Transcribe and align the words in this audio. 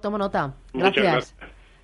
Tomo 0.00 0.16
nota. 0.16 0.54
Gracias. 0.72 1.04
gracias. 1.04 1.34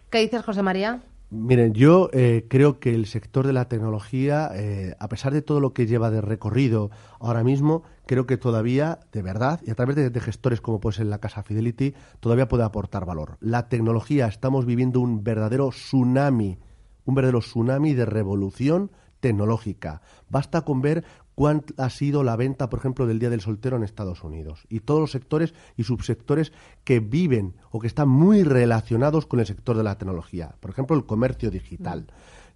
¿Qué 0.08 0.18
dices, 0.18 0.44
José 0.44 0.62
María? 0.62 1.02
Miren, 1.30 1.74
yo 1.74 2.10
eh, 2.12 2.46
creo 2.48 2.78
que 2.78 2.94
el 2.94 3.06
sector 3.06 3.44
de 3.44 3.52
la 3.52 3.66
tecnología, 3.68 4.52
eh, 4.54 4.94
a 5.00 5.08
pesar 5.08 5.32
de 5.32 5.42
todo 5.42 5.58
lo 5.58 5.74
que 5.74 5.88
lleva 5.88 6.08
de 6.08 6.20
recorrido 6.20 6.92
ahora 7.18 7.42
mismo, 7.42 7.82
creo 8.06 8.24
que 8.24 8.36
todavía, 8.36 9.00
de 9.10 9.22
verdad, 9.22 9.60
y 9.66 9.72
a 9.72 9.74
través 9.74 9.96
de, 9.96 10.10
de 10.10 10.20
gestores 10.20 10.60
como 10.60 10.78
puede 10.78 10.94
ser 10.98 11.06
la 11.06 11.18
Casa 11.18 11.42
Fidelity, 11.42 11.94
todavía 12.20 12.46
puede 12.46 12.62
aportar 12.62 13.04
valor. 13.04 13.36
La 13.40 13.68
tecnología, 13.68 14.28
estamos 14.28 14.64
viviendo 14.64 15.00
un 15.00 15.24
verdadero 15.24 15.70
tsunami, 15.70 16.56
un 17.04 17.14
verdadero 17.16 17.40
tsunami 17.40 17.94
de 17.94 18.06
revolución 18.06 18.92
tecnológica. 19.18 20.02
Basta 20.28 20.60
con 20.60 20.80
ver 20.82 21.04
cuánta 21.38 21.84
ha 21.84 21.88
sido 21.88 22.24
la 22.24 22.34
venta, 22.34 22.68
por 22.68 22.80
ejemplo, 22.80 23.06
del 23.06 23.20
Día 23.20 23.30
del 23.30 23.40
Soltero 23.40 23.76
en 23.76 23.84
Estados 23.84 24.24
Unidos 24.24 24.66
y 24.68 24.80
todos 24.80 25.00
los 25.00 25.12
sectores 25.12 25.54
y 25.76 25.84
subsectores 25.84 26.52
que 26.82 26.98
viven 26.98 27.54
o 27.70 27.78
que 27.78 27.86
están 27.86 28.08
muy 28.08 28.42
relacionados 28.42 29.24
con 29.24 29.38
el 29.38 29.46
sector 29.46 29.76
de 29.76 29.84
la 29.84 29.96
tecnología. 29.96 30.56
Por 30.58 30.72
ejemplo, 30.72 30.96
el 30.96 31.06
comercio 31.06 31.52
digital. 31.52 32.08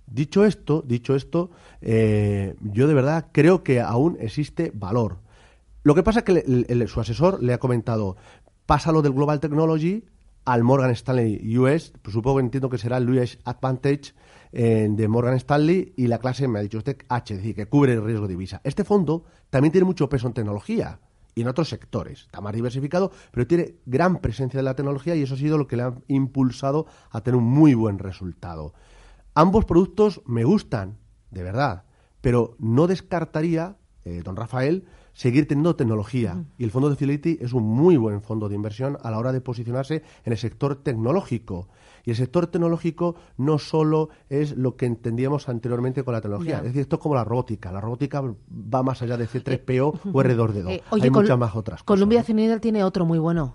Dicho 0.08 0.44
esto, 0.44 0.82
dicho 0.84 1.14
esto, 1.14 1.52
eh, 1.80 2.56
yo 2.60 2.88
de 2.88 2.94
verdad 2.94 3.28
creo 3.30 3.62
que 3.62 3.80
aún 3.80 4.16
existe 4.18 4.72
valor. 4.74 5.18
Lo 5.84 5.94
que 5.94 6.02
pasa 6.02 6.18
es 6.18 6.24
que 6.24 6.88
su 6.88 7.00
asesor 7.00 7.40
le 7.40 7.52
ha 7.52 7.58
comentado, 7.58 8.16
pásalo 8.66 9.00
del 9.00 9.12
Global 9.12 9.38
Technology 9.38 10.02
al 10.44 10.64
Morgan 10.64 10.90
Stanley 10.90 11.56
US, 11.58 11.92
pues 12.02 12.12
supongo 12.12 12.38
que 12.38 12.44
entiendo 12.44 12.68
que 12.68 12.78
será 12.78 12.96
el 12.96 13.08
US 13.10 13.38
Advantage 13.44 14.12
eh, 14.52 14.88
de 14.90 15.08
Morgan 15.08 15.34
Stanley 15.34 15.94
y 15.96 16.06
la 16.08 16.18
clase, 16.18 16.48
me 16.48 16.58
ha 16.58 16.62
dicho 16.62 16.78
usted, 16.78 16.98
H, 17.08 17.34
es 17.34 17.40
decir, 17.40 17.54
que 17.54 17.66
cubre 17.66 17.94
el 17.94 18.04
riesgo 18.04 18.26
de 18.26 18.34
divisa. 18.34 18.60
Este 18.64 18.84
fondo 18.84 19.24
también 19.50 19.72
tiene 19.72 19.84
mucho 19.84 20.08
peso 20.08 20.26
en 20.26 20.34
tecnología 20.34 21.00
y 21.34 21.42
en 21.42 21.48
otros 21.48 21.68
sectores. 21.68 22.22
Está 22.22 22.40
más 22.40 22.52
diversificado, 22.52 23.12
pero 23.30 23.46
tiene 23.46 23.76
gran 23.86 24.18
presencia 24.18 24.58
de 24.58 24.64
la 24.64 24.74
tecnología 24.74 25.14
y 25.14 25.22
eso 25.22 25.34
ha 25.34 25.38
sido 25.38 25.58
lo 25.58 25.66
que 25.66 25.76
le 25.76 25.84
ha 25.84 25.94
impulsado 26.08 26.86
a 27.10 27.22
tener 27.22 27.38
un 27.38 27.44
muy 27.44 27.74
buen 27.74 27.98
resultado. 27.98 28.74
Ambos 29.34 29.64
productos 29.64 30.20
me 30.26 30.44
gustan, 30.44 30.98
de 31.30 31.42
verdad, 31.42 31.84
pero 32.20 32.56
no 32.58 32.86
descartaría, 32.86 33.76
eh, 34.04 34.22
don 34.22 34.36
Rafael, 34.36 34.86
seguir 35.12 35.46
teniendo 35.46 35.76
tecnología. 35.76 36.44
Y 36.58 36.64
el 36.64 36.70
fondo 36.70 36.90
de 36.90 36.96
Fidelity 36.96 37.38
es 37.40 37.52
un 37.52 37.64
muy 37.64 37.96
buen 37.96 38.22
fondo 38.22 38.48
de 38.48 38.54
inversión 38.54 38.98
a 39.02 39.10
la 39.10 39.18
hora 39.18 39.32
de 39.32 39.40
posicionarse 39.40 40.02
en 40.24 40.32
el 40.32 40.38
sector 40.38 40.76
tecnológico. 40.76 41.68
Y 42.04 42.10
el 42.10 42.16
sector 42.16 42.48
tecnológico 42.48 43.14
no 43.36 43.58
solo 43.58 44.08
es 44.28 44.56
lo 44.56 44.76
que 44.76 44.86
entendíamos 44.86 45.48
anteriormente 45.48 46.02
con 46.02 46.14
la 46.14 46.20
tecnología. 46.20 46.58
Es 46.58 46.64
decir, 46.64 46.80
esto 46.80 46.96
es 46.96 47.02
como 47.02 47.14
la 47.14 47.24
robótica. 47.24 47.70
La 47.70 47.80
robótica 47.80 48.22
va 48.22 48.82
más 48.82 49.02
allá 49.02 49.16
de 49.16 49.28
C3PO 49.28 50.00
o 50.12 50.22
R2D2. 50.22 50.68
Eh, 50.68 50.82
oye, 50.90 51.04
Hay 51.04 51.10
muchas 51.10 51.38
más 51.38 51.54
otras 51.54 51.82
cosas. 51.82 51.84
Columbia 51.84 52.22
Threadneedle 52.22 52.60
tiene 52.60 52.82
otro 52.82 53.04
muy 53.04 53.18
bueno. 53.18 53.54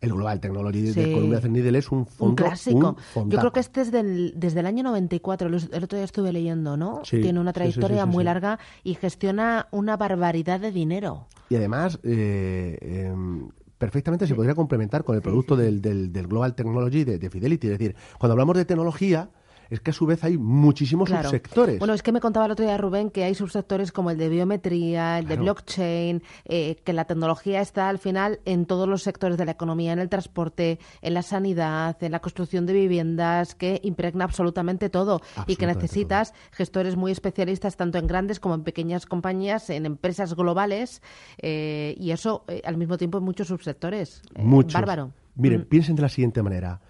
El 0.00 0.12
Global 0.12 0.40
Technology 0.40 0.80
de. 0.92 1.12
Columbia 1.12 1.40
Threadneedle 1.40 1.78
es 1.78 1.90
un 1.90 2.06
fondo 2.06 2.30
un 2.44 2.48
clásico. 2.48 2.96
un 3.16 3.30
Yo 3.30 3.38
creo 3.38 3.52
que 3.52 3.60
este 3.60 3.80
es 3.80 3.90
del, 3.90 4.32
desde 4.36 4.60
el 4.60 4.66
año 4.66 4.82
94. 4.84 5.48
Los- 5.48 5.68
El 5.72 5.84
otro 5.84 5.96
día 5.98 6.04
estuve 6.04 6.32
leyendo, 6.32 6.76
¿no? 6.76 7.00
Sí, 7.04 7.20
Tiene 7.20 7.40
una 7.40 7.52
trayectoria 7.52 8.04
sí, 8.04 8.08
muy 8.10 8.22
larga 8.24 8.58
y 8.84 8.94
gestiona 8.94 9.66
una 9.72 9.96
barbaridad 9.96 10.60
de 10.60 10.70
dinero. 10.70 11.26
Y 11.50 11.56
además, 11.56 11.98
eh, 12.04 12.78
em, 13.10 13.48
perfectamente 13.78 14.26
se 14.26 14.34
podría 14.34 14.54
complementar 14.54 15.02
con 15.04 15.16
el 15.16 15.22
producto 15.22 15.56
Del, 15.56 15.80
del- 15.80 16.12
del 16.12 16.26
Global 16.28 16.54
Technology 16.54 17.04
de, 17.04 17.18
de 17.18 17.30
Fidelity. 17.30 17.66
Es 17.68 17.78
decir, 17.78 17.96
cuando 18.18 18.32
hablamos 18.34 18.56
de 18.56 18.64
tecnología, 18.64 19.30
es 19.70 19.80
que 19.80 19.90
a 19.90 19.92
su 19.92 20.06
vez 20.06 20.24
hay 20.24 20.36
muchísimos 20.38 21.08
Claro. 21.08 21.24
subsectores. 21.28 21.78
Bueno, 21.78 21.94
es 21.94 22.02
que 22.02 22.12
me 22.12 22.20
contaba 22.20 22.46
el 22.46 22.52
otro 22.52 22.64
día 22.64 22.76
Rubén 22.78 23.10
que 23.10 23.24
hay 23.24 23.34
subsectores 23.34 23.92
como 23.92 24.10
el 24.10 24.18
de 24.18 24.28
biometría, 24.28 25.18
el 25.18 25.28
de 25.28 25.36
blockchain, 25.36 26.22
eh, 26.46 26.76
que 26.84 26.92
la 26.92 27.04
tecnología 27.04 27.60
está 27.60 27.88
al 27.88 27.98
final 27.98 28.40
en 28.44 28.66
todos 28.66 28.88
los 28.88 29.02
sectores 29.02 29.36
de 29.36 29.44
la 29.44 29.52
economía, 29.52 29.92
en 29.92 29.98
el 29.98 30.08
transporte, 30.08 30.78
en 31.02 31.14
la 31.14 31.22
sanidad, 31.22 32.02
en 32.02 32.12
la 32.12 32.20
construcción 32.20 32.66
de 32.66 32.72
viviendas, 32.72 33.54
que 33.54 33.80
impregna 33.82 34.24
absolutamente 34.24 34.88
todo 34.90 35.20
y 35.46 35.56
que 35.56 35.66
necesitas 35.66 36.32
gestores 36.52 36.96
muy 36.96 37.12
especialistas 37.12 37.76
tanto 37.76 37.98
en 37.98 38.06
grandes 38.06 38.40
como 38.40 38.54
en 38.54 38.62
pequeñas 38.64 39.06
compañías, 39.06 39.70
en 39.70 39.86
empresas 39.86 40.34
globales 40.34 41.02
eh, 41.38 41.94
y 41.98 42.10
eso 42.10 42.44
eh, 42.48 42.62
al 42.64 42.76
mismo 42.76 42.96
tiempo 42.98 43.18
en 43.18 43.24
muchos 43.24 43.48
subsectores. 43.48 44.22
Muchos. 44.36 44.72
Bárbaro. 44.74 45.12
Miren, 45.36 45.60
Mm. 45.60 45.64
piensen 45.64 45.96
de 45.96 46.02
la 46.02 46.08
siguiente 46.08 46.42
manera. 46.42 46.80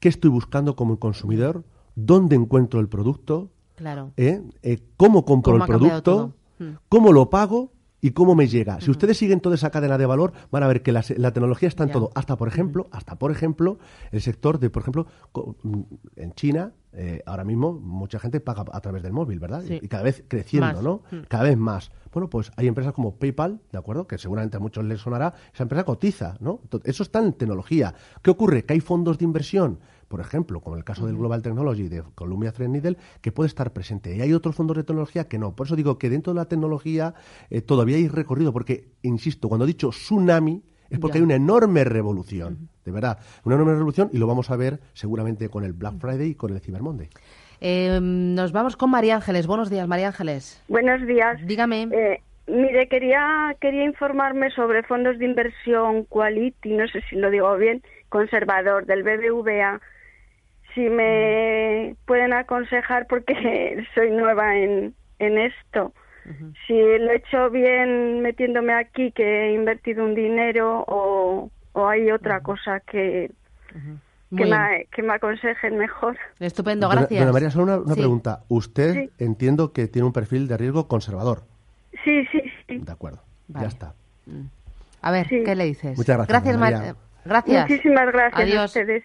¿Qué 0.00 0.08
estoy 0.08 0.30
buscando 0.30 0.76
como 0.76 0.98
consumidor? 0.98 1.64
¿Dónde 1.94 2.36
encuentro 2.36 2.80
el 2.80 2.88
producto? 2.88 3.50
Claro. 3.76 4.12
¿Eh? 4.16 4.42
Eh, 4.62 4.78
¿Cómo 4.96 5.24
compro 5.24 5.52
¿Cómo 5.52 5.64
el 5.64 5.68
producto? 5.68 6.34
Mm. 6.58 6.64
¿Cómo 6.88 7.12
lo 7.12 7.30
pago? 7.30 7.72
¿Y 8.04 8.10
cómo 8.10 8.34
me 8.34 8.46
llega? 8.46 8.82
Si 8.82 8.90
ustedes 8.90 9.16
siguen 9.16 9.40
toda 9.40 9.54
esa 9.54 9.70
cadena 9.70 9.96
de 9.96 10.04
valor, 10.04 10.34
van 10.50 10.62
a 10.62 10.66
ver 10.66 10.82
que 10.82 10.92
la, 10.92 11.02
la 11.16 11.32
tecnología 11.32 11.68
está 11.68 11.84
en 11.84 11.90
todo. 11.90 12.10
Hasta, 12.14 12.36
por 12.36 12.48
ejemplo, 12.48 12.86
hasta 12.90 13.16
por 13.16 13.30
ejemplo, 13.30 13.78
el 14.12 14.20
sector 14.20 14.58
de, 14.58 14.68
por 14.68 14.82
ejemplo, 14.82 15.06
mm, 15.62 15.80
en 16.16 16.32
China, 16.34 16.74
eh, 16.92 17.22
ahora 17.24 17.44
mismo 17.44 17.72
mucha 17.72 18.18
gente 18.18 18.40
paga 18.40 18.66
a 18.70 18.80
través 18.82 19.02
del 19.02 19.14
móvil, 19.14 19.40
¿verdad? 19.40 19.62
Sí. 19.66 19.80
Y 19.80 19.88
cada 19.88 20.02
vez 20.02 20.22
creciendo, 20.28 20.74
Más. 20.74 20.82
¿no? 20.82 21.02
Mm. 21.10 21.22
Cada 21.28 21.44
vez 21.44 21.56
más. 21.56 21.92
Bueno, 22.12 22.28
pues 22.28 22.52
hay 22.56 22.68
empresas 22.68 22.92
como 22.92 23.16
PayPal, 23.16 23.62
¿de 23.72 23.78
acuerdo? 23.78 24.06
Que 24.06 24.18
seguramente 24.18 24.58
a 24.58 24.60
muchos 24.60 24.84
les 24.84 25.00
sonará. 25.00 25.32
Esa 25.54 25.62
empresa 25.62 25.84
cotiza, 25.84 26.36
¿no? 26.40 26.60
Entonces, 26.62 26.90
eso 26.90 27.04
está 27.04 27.20
en 27.20 27.32
tecnología. 27.32 27.94
¿Qué 28.20 28.30
ocurre? 28.30 28.66
Que 28.66 28.74
hay 28.74 28.80
fondos 28.80 29.16
de 29.16 29.24
inversión, 29.24 29.80
por 30.14 30.20
ejemplo, 30.20 30.60
como 30.60 30.76
el 30.76 30.84
caso 30.84 31.08
del 31.08 31.16
Global 31.16 31.42
Technology 31.42 31.88
de 31.88 32.04
Columbia 32.14 32.52
Threadneedle, 32.52 32.96
que 33.20 33.32
puede 33.32 33.48
estar 33.48 33.72
presente. 33.72 34.14
Y 34.14 34.20
hay 34.20 34.32
otros 34.32 34.54
fondos 34.54 34.76
de 34.76 34.84
tecnología 34.84 35.26
que 35.26 35.40
no. 35.40 35.56
Por 35.56 35.66
eso 35.66 35.74
digo 35.74 35.98
que 35.98 36.08
dentro 36.08 36.32
de 36.32 36.36
la 36.38 36.44
tecnología 36.44 37.14
eh, 37.50 37.62
todavía 37.62 37.96
hay 37.96 38.06
recorrido, 38.06 38.52
porque, 38.52 38.92
insisto, 39.02 39.48
cuando 39.48 39.64
he 39.64 39.66
dicho 39.66 39.88
tsunami, 39.88 40.62
es 40.88 41.00
porque 41.00 41.18
Ya. 41.18 41.22
hay 41.22 41.24
una 41.24 41.34
enorme 41.34 41.82
revolución, 41.82 42.68
de 42.84 42.92
verdad, 42.92 43.18
una 43.42 43.56
enorme 43.56 43.72
revolución 43.72 44.08
y 44.12 44.18
lo 44.18 44.28
vamos 44.28 44.52
a 44.52 44.56
ver 44.56 44.78
seguramente 44.92 45.48
con 45.48 45.64
el 45.64 45.72
Black 45.72 45.98
Friday 45.98 46.28
y 46.28 46.34
con 46.36 46.52
el 46.52 46.60
Cyber 46.60 46.82
Monday. 46.82 47.08
Eh, 47.60 47.98
nos 48.00 48.52
vamos 48.52 48.76
con 48.76 48.90
María 48.90 49.16
Ángeles. 49.16 49.48
Buenos 49.48 49.68
días, 49.68 49.88
María 49.88 50.06
Ángeles. 50.06 50.62
Buenos 50.68 51.04
días. 51.08 51.44
Dígame. 51.44 51.88
Eh, 51.90 52.22
mire, 52.46 52.86
quería, 52.86 53.56
quería 53.60 53.84
informarme 53.84 54.50
sobre 54.52 54.84
fondos 54.84 55.18
de 55.18 55.24
inversión 55.24 56.04
Quality, 56.04 56.74
no 56.74 56.86
sé 56.86 57.00
si 57.10 57.16
lo 57.16 57.30
digo 57.30 57.56
bien, 57.56 57.82
conservador 58.10 58.86
del 58.86 59.02
BBVA. 59.02 59.80
Si 60.74 60.80
me 60.90 61.94
pueden 62.06 62.32
aconsejar, 62.32 63.06
porque 63.06 63.84
soy 63.94 64.10
nueva 64.10 64.56
en, 64.56 64.94
en 65.18 65.38
esto. 65.38 65.92
Si 66.66 66.72
lo 66.72 67.10
he 67.12 67.16
hecho 67.16 67.50
bien 67.50 68.20
metiéndome 68.22 68.72
aquí, 68.72 69.12
que 69.12 69.22
he 69.50 69.52
invertido 69.54 70.02
un 70.02 70.14
dinero, 70.14 70.82
o, 70.88 71.50
o 71.74 71.86
hay 71.88 72.10
otra 72.10 72.40
cosa 72.40 72.80
que, 72.80 73.30
que, 74.34 74.46
me, 74.46 74.86
que 74.90 75.02
me 75.02 75.12
aconsejen 75.12 75.76
mejor. 75.76 76.16
Estupendo, 76.40 76.88
gracias. 76.88 77.20
Dona 77.20 77.32
María, 77.32 77.50
solo 77.50 77.64
una, 77.64 77.76
una 77.78 77.94
Sí. 77.94 78.00
pregunta. 78.00 78.40
Usted 78.48 78.94
Sí. 78.94 79.10
entiendo 79.18 79.74
que 79.74 79.86
tiene 79.86 80.06
un 80.06 80.14
perfil 80.14 80.48
de 80.48 80.56
riesgo 80.56 80.88
conservador. 80.88 81.42
Sí, 82.04 82.24
sí, 82.32 82.40
sí. 82.66 82.78
De 82.78 82.90
acuerdo. 82.92 83.20
Vale. 83.48 83.64
Ya 83.66 83.68
está. 83.68 83.94
A 85.02 85.10
ver, 85.10 85.28
Sí. 85.28 85.42
¿qué 85.44 85.54
le 85.54 85.64
dices? 85.66 85.94
Muchas 85.98 86.26
gracias, 86.26 86.56
Mar- 86.56 86.72
María. 86.72 86.94
Gracias. 87.26 87.68
Muchísimas 87.68 88.06
gracias 88.10 88.56
a 88.56 88.64
ustedes. 88.64 89.04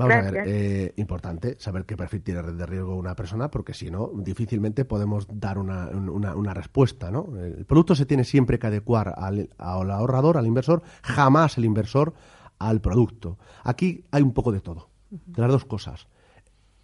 Vamos 0.00 0.14
Gracias. 0.24 0.32
a 0.32 0.44
ver, 0.44 0.54
eh, 0.54 0.94
importante 0.96 1.56
saber 1.58 1.84
qué 1.84 1.96
perfil 1.96 2.22
tiene 2.22 2.42
de 2.42 2.66
riesgo 2.66 2.96
una 2.96 3.14
persona, 3.14 3.50
porque 3.50 3.74
si 3.74 3.90
no, 3.90 4.10
difícilmente 4.14 4.84
podemos 4.84 5.26
dar 5.32 5.58
una, 5.58 5.88
una- 5.88 6.34
una 6.34 6.54
respuesta. 6.54 7.10
¿no? 7.10 7.28
El 7.36 7.64
producto 7.66 7.94
se 7.94 8.06
tiene 8.06 8.24
siempre 8.24 8.58
que 8.58 8.66
adecuar 8.66 9.14
al, 9.16 9.50
al 9.58 9.90
ahorrador, 9.90 10.36
al 10.38 10.46
inversor, 10.46 10.82
jamás 11.02 11.58
el 11.58 11.64
inversor 11.64 12.14
al 12.58 12.80
producto. 12.80 13.38
Aquí 13.64 14.04
hay 14.10 14.22
un 14.22 14.32
poco 14.32 14.52
de 14.52 14.60
todo, 14.60 14.88
de 15.10 15.42
las 15.42 15.50
dos 15.50 15.64
cosas. 15.64 16.08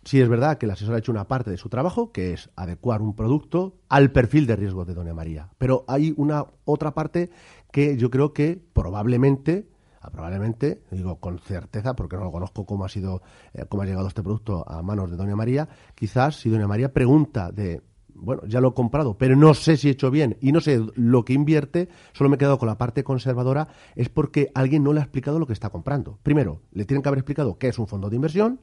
Sí 0.05 0.21
es 0.21 0.29
verdad 0.29 0.57
que 0.59 0.67
el 0.67 0.71
asesor 0.71 0.95
ha 0.95 0.99
hecho 0.99 1.11
una 1.11 1.27
parte 1.27 1.51
de 1.51 1.57
su 1.57 1.69
trabajo, 1.69 2.13
que 2.13 2.33
es 2.33 2.49
adecuar 2.55 3.03
un 3.03 3.17
producto 3.17 3.75
al 3.89 4.13
perfil 4.13 4.47
de 4.47 4.55
riesgo 4.55 4.85
de 4.85 4.95
Doña 4.95 5.15
María. 5.15 5.49
Pero 5.59 5.85
hay 5.89 6.15
una 6.17 6.47
otra 6.65 6.95
parte 6.95 7.29
que 7.73 7.97
yo 7.97 8.09
creo 8.09 8.33
que 8.33 8.63
probablemente, 8.73 9.69
probablemente, 10.11 10.83
digo 10.91 11.17
con 11.17 11.39
certeza, 11.39 11.95
porque 11.95 12.17
no 12.17 12.25
lo 12.25 12.33
conozco 12.33 12.65
cómo 12.65 12.85
ha 12.85 12.89
sido, 12.89 13.23
eh, 13.53 13.65
cómo 13.69 13.83
ha 13.83 13.87
llegado 13.87 14.09
este 14.09 14.23
producto 14.23 14.65
a 14.69 14.83
manos 14.83 15.11
de 15.11 15.17
Doña 15.17 15.37
María, 15.37 15.69
quizás 15.95 16.37
si 16.41 16.51
Doña 16.51 16.67
María 16.67 16.93
pregunta 16.93 17.51
de 17.53 17.83
bueno, 18.19 18.43
ya 18.47 18.61
lo 18.61 18.69
he 18.69 18.75
comprado, 18.75 19.19
pero 19.19 19.37
no 19.37 19.55
sé 19.55 19.77
si 19.77 19.89
he 19.89 19.93
hecho 19.93 20.11
bien 20.11 20.37
y 20.41 20.53
no 20.53 20.61
sé 20.61 20.81
lo 20.95 21.25
que 21.25 21.35
invierte, 21.35 21.89
solo 22.13 22.31
me 22.31 22.37
he 22.37 22.39
quedado 22.39 22.59
con 22.59 22.67
la 22.67 22.79
parte 22.79 23.05
conservadora, 23.05 23.69
es 23.95 24.09
porque 24.09 24.51
alguien 24.55 24.83
no 24.83 24.93
le 24.93 25.01
ha 25.01 25.03
explicado 25.03 25.39
lo 25.39 25.47
que 25.47 25.53
está 25.53 25.71
comprando. 25.71 26.19
Primero, 26.23 26.63
le 26.73 26.85
tienen 26.85 27.03
que 27.03 27.09
haber 27.09 27.19
explicado 27.19 27.59
qué 27.59 27.69
es 27.69 27.79
un 27.79 27.87
fondo 27.87 28.09
de 28.09 28.17
inversión. 28.17 28.61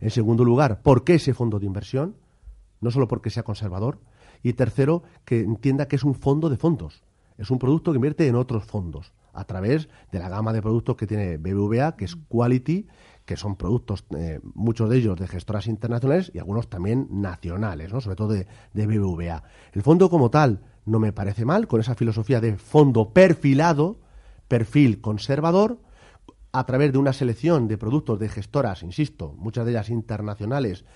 En 0.00 0.10
segundo 0.10 0.44
lugar, 0.44 0.82
por 0.82 1.04
qué 1.04 1.14
ese 1.14 1.34
fondo 1.34 1.58
de 1.58 1.66
inversión, 1.66 2.16
no 2.80 2.90
solo 2.90 3.08
porque 3.08 3.30
sea 3.30 3.44
conservador. 3.44 4.00
Y 4.42 4.52
tercero, 4.52 5.02
que 5.24 5.40
entienda 5.40 5.88
que 5.88 5.96
es 5.96 6.04
un 6.04 6.14
fondo 6.14 6.50
de 6.50 6.56
fondos. 6.56 7.02
Es 7.38 7.50
un 7.50 7.58
producto 7.58 7.92
que 7.92 7.96
invierte 7.96 8.26
en 8.26 8.34
otros 8.34 8.64
fondos 8.64 9.12
a 9.36 9.44
través 9.44 9.88
de 10.10 10.18
la 10.18 10.28
gama 10.28 10.52
de 10.52 10.62
productos 10.62 10.96
que 10.96 11.06
tiene 11.06 11.36
BBVA, 11.36 11.96
que 11.96 12.06
es 12.06 12.16
Quality, 12.16 12.86
que 13.24 13.36
son 13.36 13.56
productos, 13.56 14.04
eh, 14.16 14.40
muchos 14.54 14.88
de 14.88 14.96
ellos 14.98 15.18
de 15.18 15.28
gestoras 15.28 15.66
internacionales 15.66 16.30
y 16.32 16.38
algunos 16.38 16.68
también 16.68 17.08
nacionales, 17.10 17.92
¿no? 17.92 18.00
sobre 18.00 18.16
todo 18.16 18.28
de, 18.28 18.46
de 18.72 18.86
BBVA. 18.86 19.42
El 19.72 19.82
fondo 19.82 20.08
como 20.08 20.30
tal 20.30 20.62
no 20.86 20.98
me 20.98 21.12
parece 21.12 21.44
mal, 21.44 21.66
con 21.66 21.80
esa 21.80 21.94
filosofía 21.94 22.40
de 22.40 22.56
fondo 22.56 23.12
perfilado, 23.12 24.00
perfil 24.48 25.00
conservador, 25.00 25.80
a 26.52 26.64
través 26.64 26.92
de 26.92 26.98
una 26.98 27.12
selección 27.12 27.68
de 27.68 27.76
productos 27.76 28.18
de 28.18 28.28
gestoras, 28.28 28.82
insisto, 28.82 29.34
muchas 29.36 29.66
de 29.66 29.72
ellas 29.72 29.90
internacionales, 29.90 30.86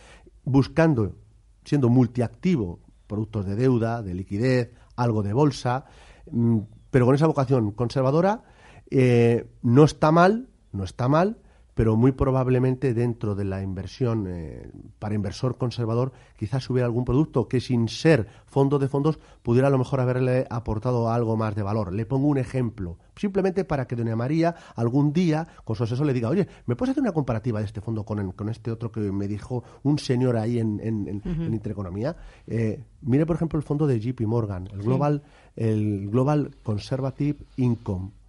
buscando, 0.45 1.17
siendo 1.65 1.91
multiactivo, 1.91 2.81
productos 3.07 3.45
de 3.45 3.57
deuda, 3.57 4.03
de 4.03 4.15
liquidez, 4.15 4.73
algo 4.97 5.23
de 5.23 5.33
bolsa, 5.33 5.85
mm, 6.31 6.61
pero 6.91 7.07
con 7.07 7.15
esa 7.15 7.27
vocación 7.27 7.73
conservadora, 7.73 8.43
eh, 8.91 9.47
no 9.63 9.85
está 9.85 10.11
mal, 10.11 10.49
no 10.73 10.85
está 10.85 11.09
mal, 11.09 11.39
pero 11.75 11.97
muy 11.97 12.13
probablemente 12.13 12.95
dentro 12.95 13.35
de 13.35 13.45
la 13.45 13.63
inversión 13.63 14.27
eh, 14.29 14.71
para 14.99 15.15
inversor 15.15 15.57
conservador 15.57 16.13
quizás 16.37 16.69
hubiera 16.71 16.87
algún 16.87 17.05
producto 17.05 17.49
que 17.49 17.61
sin 17.61 17.89
ser 17.89 18.27
fondo 18.47 18.79
de 18.79 18.89
fondos 18.89 19.19
pudiera 19.43 19.69
a 19.69 19.71
lo 19.71 19.79
mejor 19.79 20.01
haberle 20.01 20.47
aportado 20.51 21.11
algo 21.11 21.37
más 21.37 21.55
de 21.55 21.63
valor. 21.63 21.93
Le 21.93 22.07
pongo 22.07 22.27
un 22.27 22.39
ejemplo, 22.39 22.99
simplemente 23.17 23.65
para 23.65 23.87
que 23.87 23.97
doña 23.97 24.17
María 24.17 24.55
algún 24.75 25.13
día 25.13 25.47
con 25.65 25.77
su 25.77 25.85
asesor 25.85 26.07
le 26.07 26.13
diga, 26.13 26.29
oye, 26.29 26.49
¿me 26.67 26.77
puedes 26.77 26.91
hacer 26.93 27.03
una 27.03 27.13
comparativa 27.13 27.61
de 27.61 27.67
este 27.67 27.81
fondo 27.81 28.05
con, 28.05 28.33
con 28.33 28.49
este 28.49 28.71
otro 28.71 28.91
que 28.91 29.01
me 29.01 29.29
dijo 29.29 29.65
un 29.83 29.99
señor 29.99 30.37
ahí 30.37 30.59
en, 30.59 30.81
en, 30.81 31.23
Intereconomía? 31.53 32.17
Eh, 32.47 32.83
mire, 33.03 33.27
por 33.27 33.37
ejemplo, 33.37 33.59
el 33.59 33.65
fondo 33.65 33.87
de 33.87 34.01
JP 34.01 34.21
Morgan, 34.23 34.69
el 34.73 34.83
Global, 34.83 35.23
el 35.57 36.09
Global 36.11 36.57
Conservative 36.63 37.45
Income 37.57 38.20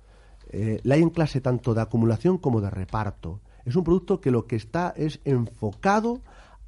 eh, 0.52 0.80
la 0.84 0.96
hay 0.96 1.02
en 1.02 1.10
clase 1.10 1.42
tanto 1.42 1.74
de 1.74 1.82
acumulación 1.82 2.38
como 2.38 2.62
de 2.62 2.70
reparto. 2.70 3.40
Es 3.66 3.76
un 3.76 3.84
producto 3.84 4.20
que 4.20 4.32
lo 4.32 4.48
que 4.48 4.56
está 4.56 4.94
es 4.96 5.20
enfocado 5.24 6.22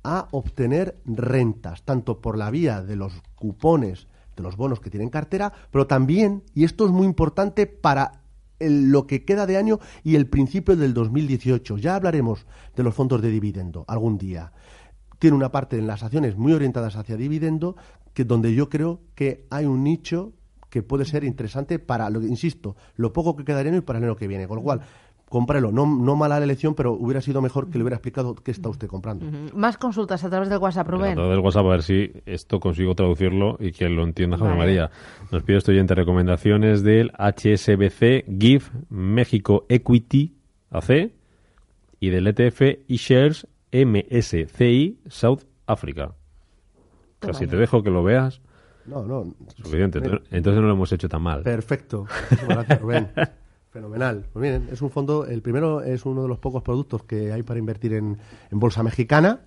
a 0.03 0.27
obtener 0.31 0.97
rentas, 1.05 1.83
tanto 1.83 2.21
por 2.21 2.37
la 2.37 2.49
vía 2.49 2.81
de 2.81 2.95
los 2.95 3.13
cupones 3.35 4.07
de 4.35 4.43
los 4.43 4.57
bonos 4.57 4.79
que 4.79 4.89
tienen 4.89 5.09
cartera, 5.09 5.53
pero 5.71 5.85
también, 5.85 6.43
y 6.53 6.63
esto 6.63 6.85
es 6.85 6.91
muy 6.91 7.05
importante 7.05 7.67
para 7.67 8.23
lo 8.59 9.05
que 9.05 9.25
queda 9.25 9.45
de 9.45 9.57
año 9.57 9.79
y 10.03 10.15
el 10.15 10.27
principio 10.27 10.75
del 10.75 10.93
2018. 10.93 11.77
Ya 11.77 11.95
hablaremos 11.95 12.45
de 12.75 12.83
los 12.83 12.95
fondos 12.95 13.21
de 13.21 13.29
dividendo 13.29 13.85
algún 13.87 14.17
día. 14.17 14.53
Tiene 15.19 15.35
una 15.35 15.51
parte 15.51 15.77
en 15.77 15.87
las 15.87 16.03
acciones 16.03 16.35
muy 16.37 16.53
orientadas 16.53 16.95
hacia 16.95 17.17
dividendo, 17.17 17.75
que 18.13 18.25
donde 18.25 18.53
yo 18.53 18.69
creo 18.69 19.01
que 19.15 19.45
hay 19.49 19.65
un 19.65 19.83
nicho 19.83 20.33
que 20.73 20.81
puede 20.81 21.05
ser 21.05 21.23
interesante 21.23 21.77
para, 21.77 22.09
lo, 22.09 22.19
insisto, 22.23 22.75
lo 22.95 23.13
poco 23.13 23.35
que 23.35 23.45
quedaría 23.45 23.77
y 23.77 23.81
para 23.81 23.99
el 23.99 24.05
año 24.05 24.15
que 24.15 24.27
viene. 24.27 24.47
Con 24.47 24.57
lo 24.57 24.63
cual, 24.63 24.81
cómprelo. 25.29 25.71
No, 25.71 25.85
no 25.85 26.15
mala 26.15 26.39
la 26.39 26.45
elección, 26.45 26.73
pero 26.73 26.93
hubiera 26.93 27.21
sido 27.21 27.43
mejor 27.43 27.69
que 27.69 27.77
le 27.77 27.83
hubiera 27.83 27.97
explicado 27.97 28.33
qué 28.33 28.49
está 28.49 28.69
usted 28.69 28.87
comprando. 28.87 29.27
Más 29.53 29.77
consultas 29.77 30.23
a 30.23 30.31
través 30.31 30.49
del 30.49 30.57
WhatsApp, 30.57 30.87
Rubén. 30.87 31.11
A 31.11 31.13
través 31.13 31.29
del 31.29 31.45
WhatsApp, 31.45 31.65
a 31.67 31.69
ver 31.69 31.83
si 31.83 32.11
esto 32.25 32.59
consigo 32.59 32.95
traducirlo 32.95 33.57
y 33.59 33.71
que 33.71 33.87
lo 33.87 34.03
entienda 34.03 34.35
José 34.35 34.55
María. 34.55 34.89
Nos 35.31 35.43
pide 35.43 35.59
oyente 35.67 35.93
recomendaciones 35.93 36.81
del 36.81 37.11
HSBC 37.19 38.25
GIF 38.39 38.71
México 38.89 39.67
Equity 39.69 40.33
AC 40.71 41.11
y 41.99 42.09
del 42.09 42.25
ETF 42.25 42.61
eShares 42.89 43.47
MSCI 43.71 45.01
South 45.07 45.43
Africa. 45.67 46.15
Casi 47.19 47.45
te 47.45 47.57
dejo 47.57 47.83
que 47.83 47.91
lo 47.91 48.03
veas. 48.03 48.41
No, 48.85 49.05
no. 49.05 49.33
Suficiente. 49.55 49.99
Entonces 49.99 50.61
no 50.61 50.67
lo 50.67 50.73
hemos 50.73 50.91
hecho 50.91 51.07
tan 51.07 51.21
mal. 51.21 51.43
Perfecto. 51.43 52.05
Gracias, 52.47 52.81
Rubén. 52.81 53.09
Fenomenal. 53.73 54.25
Pues 54.31 54.43
miren, 54.43 54.69
es 54.71 54.83
un 54.83 54.91
fondo, 54.91 55.25
el 55.25 55.41
primero 55.41 55.81
es 55.81 56.05
uno 56.05 56.21
de 56.21 56.27
los 56.27 56.37
pocos 56.37 56.61
productos 56.61 57.05
que 57.05 57.33
hay 57.33 57.41
para 57.41 57.57
invertir 57.57 57.93
en, 57.93 58.19
bolsa 58.51 58.83
mexicana. 58.83 59.41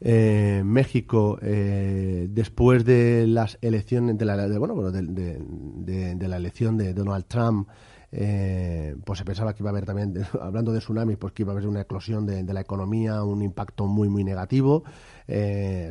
Eh, 0.00 0.62
México, 0.64 1.36
eh, 1.42 2.28
después 2.30 2.84
de 2.84 3.26
las 3.26 3.58
elecciones, 3.60 4.16
de 4.16 4.24
la, 4.24 4.46
bueno, 4.56 4.92
de, 4.92 6.28
la 6.28 6.36
elección 6.36 6.78
de 6.78 6.94
Donald 6.94 7.24
Trump, 7.26 7.68
eh, 8.12 8.94
pues 9.04 9.18
se 9.18 9.24
pensaba 9.24 9.52
que 9.52 9.64
iba 9.64 9.70
a 9.70 9.72
haber 9.72 9.84
también, 9.84 10.14
hablando 10.40 10.72
de 10.72 10.78
tsunamis, 10.78 11.16
pues 11.16 11.32
que 11.32 11.42
iba 11.42 11.52
a 11.52 11.56
haber 11.56 11.66
una 11.66 11.80
eclosión 11.80 12.26
de, 12.26 12.44
la 12.44 12.60
economía, 12.60 13.24
un 13.24 13.42
impacto 13.42 13.88
muy, 13.88 14.08
muy 14.08 14.22
negativo. 14.22 14.84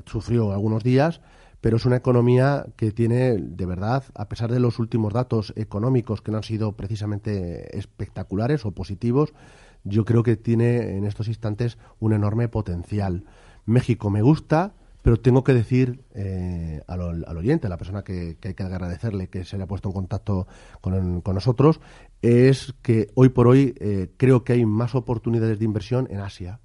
sufrió 0.05 0.53
algunos 0.53 0.81
días 0.81 1.19
pero 1.61 1.77
es 1.77 1.85
una 1.85 1.97
economía 1.97 2.65
que 2.75 2.91
tiene, 2.91 3.37
de 3.37 3.65
verdad, 3.65 4.03
a 4.15 4.29
pesar 4.29 4.51
de 4.51 4.59
los 4.59 4.79
últimos 4.79 5.13
datos 5.13 5.53
económicos 5.55 6.21
que 6.21 6.31
no 6.31 6.37
han 6.37 6.43
sido 6.43 6.73
precisamente 6.73 7.77
espectaculares 7.77 8.65
o 8.65 8.71
positivos, 8.71 9.33
yo 9.83 10.05
creo 10.05 10.23
que 10.23 10.35
tiene 10.35 10.97
en 10.97 11.05
estos 11.05 11.27
instantes 11.27 11.77
un 11.99 12.13
enorme 12.13 12.47
potencial. 12.47 13.25
México 13.65 14.09
me 14.09 14.21
gusta, 14.21 14.73
pero 15.01 15.17
tengo 15.17 15.43
que 15.43 15.53
decir 15.53 16.03
eh, 16.13 16.81
al, 16.87 17.23
oyente, 17.37 17.67
a 17.67 17.69
la 17.69 17.77
persona 17.77 18.03
que, 18.03 18.37
hay 18.41 18.53
que 18.53 18.63
agradecerle 18.63 19.27
que 19.27 19.43
se 19.43 19.55
haya 19.55 19.67
puesto 19.67 19.89
en 19.89 19.93
contacto 19.93 20.47
con, 20.81 21.23
nosotros, 21.23 21.79
es 22.21 22.73
que 22.81 23.09
hoy 23.15 23.29
por 23.29 23.47
hoy 23.47 23.75
eh, 23.79 24.11
creo 24.17 24.43
que 24.43 24.53
hay 24.53 24.65
más 24.65 24.95
oportunidades 24.95 25.59
de 25.59 25.65
inversión 25.65 26.07
en 26.09 26.19
Asia 26.19 26.59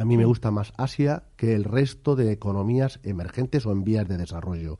a 0.00 0.04
mí 0.06 0.16
me 0.16 0.24
gusta 0.24 0.50
más 0.50 0.72
Asia 0.78 1.24
que 1.36 1.54
el 1.54 1.64
resto 1.64 2.16
de 2.16 2.32
economías 2.32 3.00
emergentes 3.02 3.66
o 3.66 3.72
en 3.72 3.84
vías 3.84 4.08
de 4.08 4.16
desarrollo, 4.16 4.78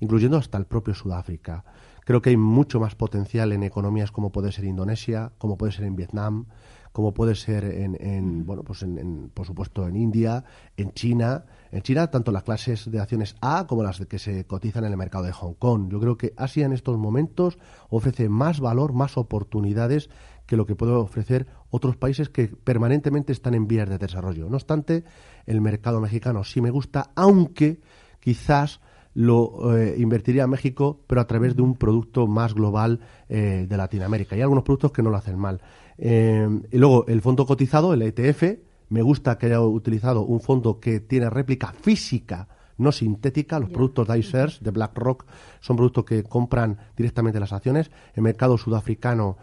incluyendo 0.00 0.38
hasta 0.38 0.58
el 0.58 0.66
propio 0.66 0.92
Sudáfrica. 0.92 1.64
Creo 2.04 2.20
que 2.20 2.30
hay 2.30 2.36
mucho 2.36 2.80
más 2.80 2.96
potencial 2.96 3.52
en 3.52 3.62
economías 3.62 4.10
como 4.10 4.32
puede 4.32 4.50
ser 4.50 4.64
Indonesia, 4.64 5.30
como 5.38 5.56
puede 5.56 5.70
ser 5.70 5.84
en 5.84 5.94
Vietnam, 5.94 6.46
como 6.90 7.14
puede 7.14 7.36
ser 7.36 7.64
en, 7.64 8.44
bueno, 8.44 8.64
pues 8.64 8.82
en, 8.82 9.30
por 9.32 9.46
supuesto 9.46 9.86
en 9.86 9.96
India, 9.96 10.42
en 10.76 10.92
China. 10.92 11.44
En 11.70 11.82
China, 11.82 12.10
tanto 12.10 12.32
las 12.32 12.42
clases 12.42 12.90
de 12.90 12.98
acciones 12.98 13.36
A 13.40 13.66
como 13.68 13.84
las 13.84 14.00
que 14.00 14.18
se 14.18 14.46
cotizan 14.46 14.84
en 14.84 14.92
el 14.92 14.96
mercado 14.96 15.24
de 15.24 15.32
Hong 15.32 15.54
Kong. 15.54 15.90
Yo 15.90 16.00
creo 16.00 16.16
que 16.16 16.32
Asia 16.36 16.64
en 16.64 16.72
estos 16.72 16.96
momentos 16.98 17.58
ofrece 17.88 18.28
más 18.28 18.58
valor, 18.58 18.94
más 18.94 19.16
oportunidades 19.16 20.10
que 20.46 20.56
lo 20.56 20.66
que 20.66 20.76
puede 20.76 20.92
ofrecer 20.92 21.46
otros 21.70 21.96
países 21.96 22.28
que 22.28 22.48
permanentemente 22.48 23.32
están 23.32 23.54
en 23.54 23.66
vías 23.66 23.88
de 23.88 23.98
desarrollo. 23.98 24.48
No 24.48 24.56
obstante, 24.56 25.04
el 25.46 25.60
mercado 25.60 26.00
mexicano 26.00 26.44
sí 26.44 26.60
me 26.60 26.70
gusta, 26.70 27.10
aunque 27.14 27.80
quizás 28.20 28.80
lo 29.16 29.74
eh, 29.74 29.94
invertiría 29.96 30.44
a 30.44 30.46
México, 30.46 31.00
pero 31.06 31.22
a 31.22 31.26
través 31.26 31.56
de 31.56 31.62
un 31.62 31.74
producto 31.74 32.26
más 32.26 32.52
global 32.52 33.00
eh, 33.30 33.66
de 33.66 33.76
Latinoamérica. 33.76 34.36
Hay 34.36 34.42
algunos 34.42 34.62
productos 34.62 34.92
que 34.92 35.02
no 35.02 35.08
lo 35.08 35.16
hacen 35.16 35.38
mal. 35.38 35.62
Eh, 35.96 36.46
y 36.70 36.76
luego, 36.76 37.06
el 37.06 37.22
fondo 37.22 37.46
cotizado, 37.46 37.94
el 37.94 38.02
ETF, 38.02 38.58
me 38.90 39.00
gusta 39.00 39.38
que 39.38 39.46
haya 39.46 39.60
utilizado 39.62 40.22
un 40.22 40.40
fondo 40.40 40.78
que 40.80 41.00
tiene 41.00 41.30
réplica 41.30 41.72
física, 41.72 42.46
no 42.76 42.92
sintética. 42.92 43.58
Los 43.58 43.70
productos 43.70 44.06
de 44.06 44.18
iShares, 44.18 44.62
de 44.62 44.70
BlackRock, 44.70 45.24
son 45.60 45.76
productos 45.76 46.04
que 46.04 46.22
compran 46.22 46.76
directamente 46.94 47.40
las 47.40 47.54
acciones. 47.54 47.90
El 48.12 48.22
mercado 48.22 48.58
sudafricano 48.58 49.38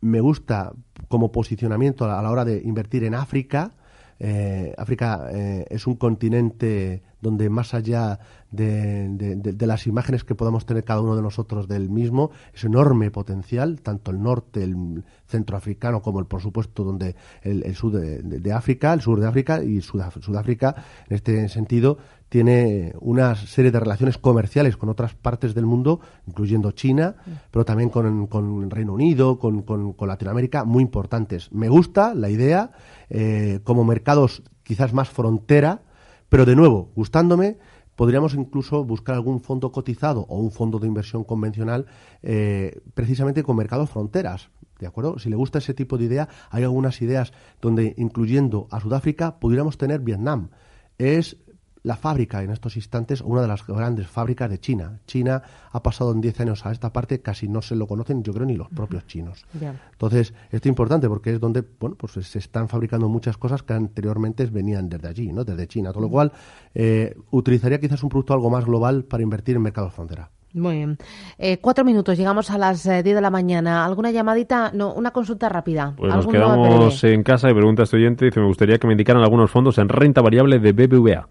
me 0.00 0.20
gusta 0.20 0.72
como 1.08 1.32
posicionamiento 1.32 2.04
a 2.04 2.22
la 2.22 2.30
hora 2.30 2.44
de 2.44 2.62
invertir 2.64 3.04
en 3.04 3.14
África. 3.14 3.72
Eh, 4.20 4.74
África 4.76 5.28
eh, 5.32 5.64
es 5.70 5.86
un 5.86 5.94
continente 5.94 7.02
donde 7.20 7.48
más 7.50 7.74
allá 7.74 8.18
de, 8.50 9.66
las 9.66 9.86
imágenes 9.86 10.24
que 10.24 10.34
podamos 10.34 10.64
tener 10.66 10.84
cada 10.84 11.00
uno 11.00 11.16
de 11.16 11.22
nosotros 11.22 11.68
del 11.68 11.90
mismo, 11.90 12.30
es 12.54 12.64
enorme 12.64 13.10
potencial, 13.10 13.80
tanto 13.80 14.10
el 14.10 14.22
norte, 14.22 14.62
el 14.62 15.04
centro 15.26 15.56
africano, 15.56 16.00
como 16.00 16.20
el, 16.20 16.26
por 16.26 16.40
supuesto, 16.40 16.84
donde 16.84 17.14
el, 17.42 17.74
sur 17.74 17.92
de, 17.92 18.52
África, 18.52 18.92
el 18.92 19.00
sur 19.00 19.20
de 19.20 19.26
África 19.26 19.62
y 19.62 19.80
Sudáfrica, 19.80 20.74
en 21.08 21.16
este 21.16 21.48
sentido, 21.48 21.98
tiene 22.28 22.92
una 23.00 23.34
serie 23.34 23.70
de 23.70 23.80
relaciones 23.80 24.18
comerciales 24.18 24.76
con 24.76 24.88
otras 24.88 25.14
partes 25.14 25.54
del 25.54 25.64
mundo, 25.64 26.00
incluyendo 26.26 26.72
China, 26.72 27.16
pero 27.50 27.64
también 27.64 27.88
con, 27.88 28.26
con 28.26 28.70
Reino 28.70 28.92
Unido, 28.92 29.38
con, 29.38 29.62
con, 29.62 29.94
Latinoamérica, 30.08 30.64
muy 30.64 30.82
importantes. 30.82 31.50
Me 31.52 31.68
gusta 31.68 32.14
la 32.14 32.28
idea, 32.28 32.72
eh, 33.08 33.60
como 33.64 33.84
mercados 33.84 34.42
quizás 34.62 34.92
más 34.92 35.08
frontera, 35.08 35.82
pero 36.28 36.44
de 36.44 36.54
nuevo, 36.54 36.90
gustándome, 36.94 37.56
podríamos 37.98 38.34
incluso 38.34 38.84
buscar 38.84 39.16
algún 39.16 39.40
fondo 39.40 39.72
cotizado 39.72 40.24
o 40.28 40.38
un 40.38 40.52
fondo 40.52 40.78
de 40.78 40.86
inversión 40.86 41.24
convencional 41.24 41.86
eh, 42.22 42.80
precisamente 42.94 43.42
con 43.42 43.56
mercados 43.56 43.90
fronteras. 43.90 44.50
¿De 44.78 44.86
acuerdo? 44.86 45.18
Si 45.18 45.28
le 45.28 45.34
gusta 45.34 45.58
ese 45.58 45.74
tipo 45.74 45.98
de 45.98 46.04
idea, 46.04 46.28
hay 46.50 46.62
algunas 46.62 47.02
ideas 47.02 47.32
donde, 47.60 47.94
incluyendo 47.98 48.68
a 48.70 48.78
Sudáfrica, 48.78 49.40
pudiéramos 49.40 49.78
tener 49.78 49.98
Vietnam. 49.98 50.50
Es 50.96 51.38
la 51.82 51.96
fábrica 51.96 52.42
en 52.42 52.50
estos 52.50 52.76
instantes, 52.76 53.20
una 53.20 53.42
de 53.42 53.48
las 53.48 53.66
grandes 53.66 54.06
fábricas 54.06 54.50
de 54.50 54.58
China. 54.58 55.00
China 55.06 55.42
ha 55.70 55.82
pasado 55.82 56.12
en 56.12 56.20
10 56.20 56.40
años 56.40 56.66
a 56.66 56.72
esta 56.72 56.92
parte, 56.92 57.20
casi 57.20 57.48
no 57.48 57.62
se 57.62 57.76
lo 57.76 57.86
conocen, 57.86 58.22
yo 58.22 58.32
creo, 58.32 58.46
ni 58.46 58.56
los 58.56 58.68
propios 58.68 59.06
chinos. 59.06 59.44
Entonces, 59.92 60.34
esto 60.50 60.56
es 60.56 60.66
importante 60.66 61.08
porque 61.08 61.32
es 61.32 61.40
donde 61.40 61.64
bueno, 61.78 61.96
pues 61.96 62.12
se 62.12 62.38
están 62.38 62.68
fabricando 62.68 63.08
muchas 63.08 63.36
cosas 63.36 63.62
que 63.62 63.72
anteriormente 63.72 64.46
venían 64.46 64.88
desde 64.88 65.08
allí, 65.08 65.32
¿no? 65.32 65.44
desde 65.44 65.66
China. 65.66 65.92
Con 65.92 66.02
lo 66.02 66.08
cual, 66.08 66.32
eh, 66.74 67.14
utilizaría 67.30 67.80
quizás 67.80 68.02
un 68.02 68.08
producto 68.08 68.34
algo 68.34 68.50
más 68.50 68.64
global 68.64 69.04
para 69.04 69.22
invertir 69.22 69.56
en 69.56 69.62
mercados 69.62 69.92
frontera. 69.92 70.30
Muy 70.54 70.76
bien. 70.76 70.98
Eh, 71.36 71.58
cuatro 71.58 71.84
minutos, 71.84 72.16
llegamos 72.16 72.50
a 72.50 72.58
las 72.58 72.84
eh, 72.86 73.02
diez 73.02 73.14
de 73.14 73.20
la 73.20 73.30
mañana. 73.30 73.84
¿Alguna 73.84 74.10
llamadita? 74.10 74.70
No, 74.74 74.94
una 74.94 75.10
consulta 75.10 75.48
rápida. 75.48 75.94
Pues 75.96 76.12
nos 76.12 76.26
quedamos 76.26 77.04
en 77.04 77.22
casa 77.22 77.50
y 77.50 77.54
pregunta 77.54 77.82
estudiante. 77.82 78.24
Dice, 78.24 78.40
me 78.40 78.46
gustaría 78.46 78.78
que 78.78 78.86
me 78.86 78.94
indicaran 78.94 79.22
algunos 79.22 79.50
fondos 79.50 79.78
en 79.78 79.88
renta 79.88 80.22
variable 80.22 80.58
de 80.58 80.72
BBVA. 80.72 81.28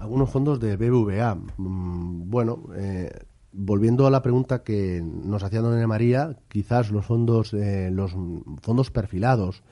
Algunos 0.00 0.30
fondos 0.30 0.58
de 0.58 0.76
BBVA. 0.76 1.36
Mm, 1.58 2.30
bueno, 2.30 2.64
eh, 2.74 3.10
volviendo 3.52 4.06
a 4.06 4.10
la 4.10 4.22
pregunta 4.22 4.64
que 4.64 5.02
nos 5.04 5.42
hacía 5.42 5.60
Doña 5.60 5.86
María, 5.86 6.36
quizás 6.48 6.90
los 6.90 7.04
fondos, 7.04 7.52
los 7.52 8.16
fondos 8.62 8.90
perfilados, 8.90 9.62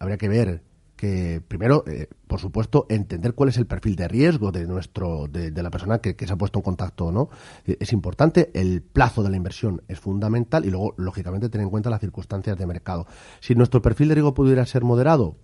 habría 0.00 0.18
que 0.18 0.28
ver 0.28 0.62
que 0.98 1.40
primero, 1.46 1.84
eh, 1.86 2.08
por 2.26 2.40
supuesto, 2.40 2.84
entender 2.88 3.34
cuál 3.34 3.50
es 3.50 3.56
el 3.56 3.66
perfil 3.66 3.94
de 3.94 4.08
riesgo 4.08 4.50
de 4.50 4.66
nuestro, 4.66 5.28
de, 5.28 5.50
la 5.62 5.70
persona 5.70 5.98
que, 6.00 6.14
se 6.18 6.32
ha 6.32 6.36
puesto 6.36 6.58
en 6.58 6.64
contacto, 6.64 7.12
¿no? 7.12 7.30
Eh, 7.64 7.76
es 7.78 7.92
importante, 7.92 8.50
el 8.52 8.82
plazo 8.82 9.22
de 9.22 9.30
la 9.30 9.36
inversión 9.36 9.80
es 9.86 10.00
fundamental 10.00 10.66
y 10.66 10.70
luego, 10.70 10.94
lógicamente, 10.96 11.48
tener 11.48 11.66
en 11.66 11.70
cuenta 11.70 11.88
las 11.88 12.00
circunstancias 12.00 12.58
de 12.58 12.66
mercado. 12.66 13.06
Si 13.38 13.54
nuestro 13.54 13.80
perfil 13.80 14.08
de 14.08 14.16
riesgo 14.16 14.34
pudiera 14.34 14.66
ser 14.66 14.82
moderado, 14.82 15.36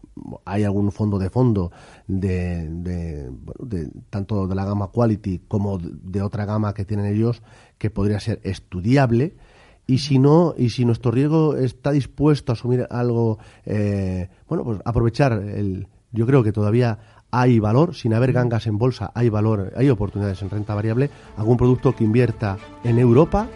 hay 0.45 0.65
algún 0.65 0.91
fondo 0.91 1.21
de 1.21 1.31
fondo 1.31 1.71
de, 2.09 2.69
de, 2.69 3.31
de 3.61 3.91
tanto 4.11 4.49
de 4.49 4.55
la 4.57 4.65
gama 4.65 4.89
quality 4.89 5.43
como 5.47 5.79
de 5.79 6.21
otra 6.21 6.47
gama 6.47 6.75
que 6.75 6.85
tienen 6.85 7.07
ellos 7.07 7.43
que 7.79 7.91
podría 7.91 8.19
ser 8.19 8.41
estudiable 8.43 9.37
y 9.87 9.99
si 9.99 10.19
no, 10.19 10.55
y 10.57 10.71
si 10.71 10.85
nuestro 10.85 11.11
riesgo 11.11 11.57
está 11.57 11.91
dispuesto 11.93 12.53
a 12.53 12.55
asumir 12.55 12.87
algo, 12.91 13.39
eh, 13.67 14.29
bueno, 14.49 14.65
pues 14.65 14.81
aprovechar 14.85 15.33
el, 15.33 15.89
yo 16.13 16.27
creo 16.27 16.43
que 16.43 16.53
todavía 16.53 16.99
hay 17.31 17.59
valor, 17.59 17.95
sin 17.95 18.15
haber 18.15 18.33
gangas 18.33 18.67
en 18.67 18.79
bolsa, 18.79 19.11
hay 19.15 19.29
valor, 19.29 19.73
hay 19.77 19.91
oportunidades 19.91 20.41
en 20.43 20.51
renta 20.51 20.75
variable, 20.75 21.11
algún 21.37 21.57
producto 21.57 21.95
que 21.95 22.05
invierta 22.05 22.57
en 22.85 22.99
Europa, 22.99 23.49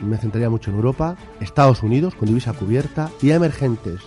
me 0.00 0.18
centraría 0.18 0.50
mucho 0.50 0.70
en 0.70 0.76
Europa, 0.76 1.16
Estados 1.40 1.82
Unidos 1.82 2.14
con 2.14 2.28
divisa 2.28 2.52
cubierta 2.52 3.10
y 3.22 3.30
emergentes. 3.30 4.00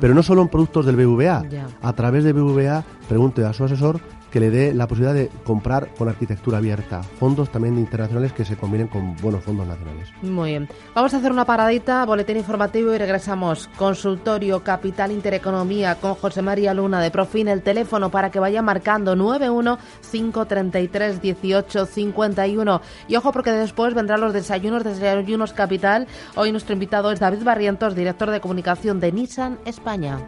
Pero 0.00 0.14
no 0.14 0.22
solo 0.22 0.42
en 0.42 0.48
productos 0.48 0.86
del 0.86 0.96
BVA. 0.96 1.44
A. 1.80 1.92
Través 1.92 2.24
de 2.24 2.32
BVA, 2.32 2.84
pregunte 3.08 3.44
a 3.44 3.52
su 3.52 3.64
asesor 3.64 4.00
que 4.32 4.40
le 4.40 4.50
dé 4.50 4.72
la 4.72 4.88
posibilidad 4.88 5.14
de 5.14 5.30
comprar 5.44 5.88
con 5.96 6.08
arquitectura 6.08 6.58
abierta. 6.58 7.02
Fondos 7.02 7.52
también 7.52 7.76
internacionales 7.78 8.32
que 8.32 8.46
se 8.46 8.56
combinen 8.56 8.88
con 8.88 9.14
buenos 9.16 9.44
fondos 9.44 9.66
nacionales. 9.66 10.08
Muy 10.22 10.50
bien. 10.50 10.68
Vamos 10.94 11.12
a 11.12 11.18
hacer 11.18 11.30
una 11.30 11.44
paradita, 11.44 12.04
boletín 12.06 12.38
informativo 12.38 12.94
y 12.94 12.98
regresamos. 12.98 13.68
Consultorio 13.76 14.64
Capital 14.64 15.12
Intereconomía 15.12 15.96
con 15.96 16.14
José 16.14 16.40
María 16.40 16.72
Luna 16.72 17.00
de 17.02 17.10
Profin. 17.10 17.48
El 17.48 17.62
teléfono 17.62 18.10
para 18.10 18.30
que 18.30 18.40
vaya 18.40 18.62
marcando 18.62 19.14
91 19.14 19.78
533 20.10 21.20
18 21.20 21.86
51. 21.86 22.80
Y 23.08 23.16
ojo 23.16 23.32
porque 23.32 23.52
después 23.52 23.94
vendrán 23.94 24.22
los 24.22 24.32
desayunos, 24.32 24.82
desayunos 24.82 25.52
Capital. 25.52 26.06
Hoy 26.36 26.52
nuestro 26.52 26.72
invitado 26.72 27.12
es 27.12 27.20
David 27.20 27.44
Barrientos, 27.44 27.94
director 27.94 28.30
de 28.30 28.40
comunicación 28.40 28.98
de 28.98 29.12
Nissan 29.12 29.58
España. 29.66 30.18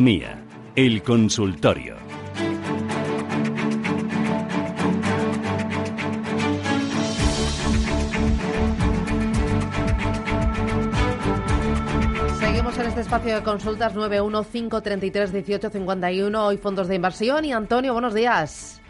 Mía, 0.00 0.42
el 0.76 1.02
consultorio. 1.02 1.96
Seguimos 12.38 12.78
en 12.78 12.86
este 12.86 13.02
espacio 13.02 13.34
de 13.34 13.42
consultas 13.42 13.94
915331851. 13.94 16.46
Hoy 16.46 16.56
fondos 16.56 16.88
de 16.88 16.94
inversión 16.94 17.44
y 17.44 17.52
Antonio, 17.52 17.92
buenos 17.92 18.14
días. 18.14 18.80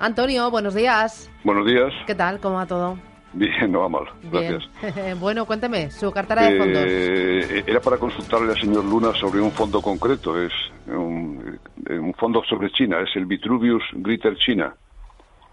Antonio, 0.00 0.50
buenos 0.50 0.74
días. 0.74 1.30
Buenos 1.44 1.66
días. 1.66 1.94
¿Qué 2.06 2.14
tal? 2.14 2.40
¿Cómo 2.40 2.56
va 2.56 2.66
todo? 2.66 3.07
Bien, 3.32 3.70
no 3.70 3.80
va 3.80 3.88
mal, 3.88 4.04
gracias. 4.32 4.68
bueno, 5.20 5.44
cuénteme, 5.44 5.90
su 5.90 6.10
cartera 6.10 6.42
de 6.42 6.58
fondos. 6.58 6.84
Eh, 6.86 7.64
era 7.66 7.80
para 7.80 7.98
consultarle 7.98 8.52
al 8.52 8.60
señor 8.60 8.84
Luna 8.84 9.12
sobre 9.14 9.40
un 9.40 9.50
fondo 9.50 9.82
concreto, 9.82 10.40
es 10.40 10.52
un, 10.86 11.58
un, 11.90 12.14
fondo 12.14 12.42
sobre 12.44 12.70
China, 12.70 13.00
es 13.00 13.14
el 13.16 13.26
Vitruvius 13.26 13.82
Greater 13.92 14.36
China. 14.38 14.74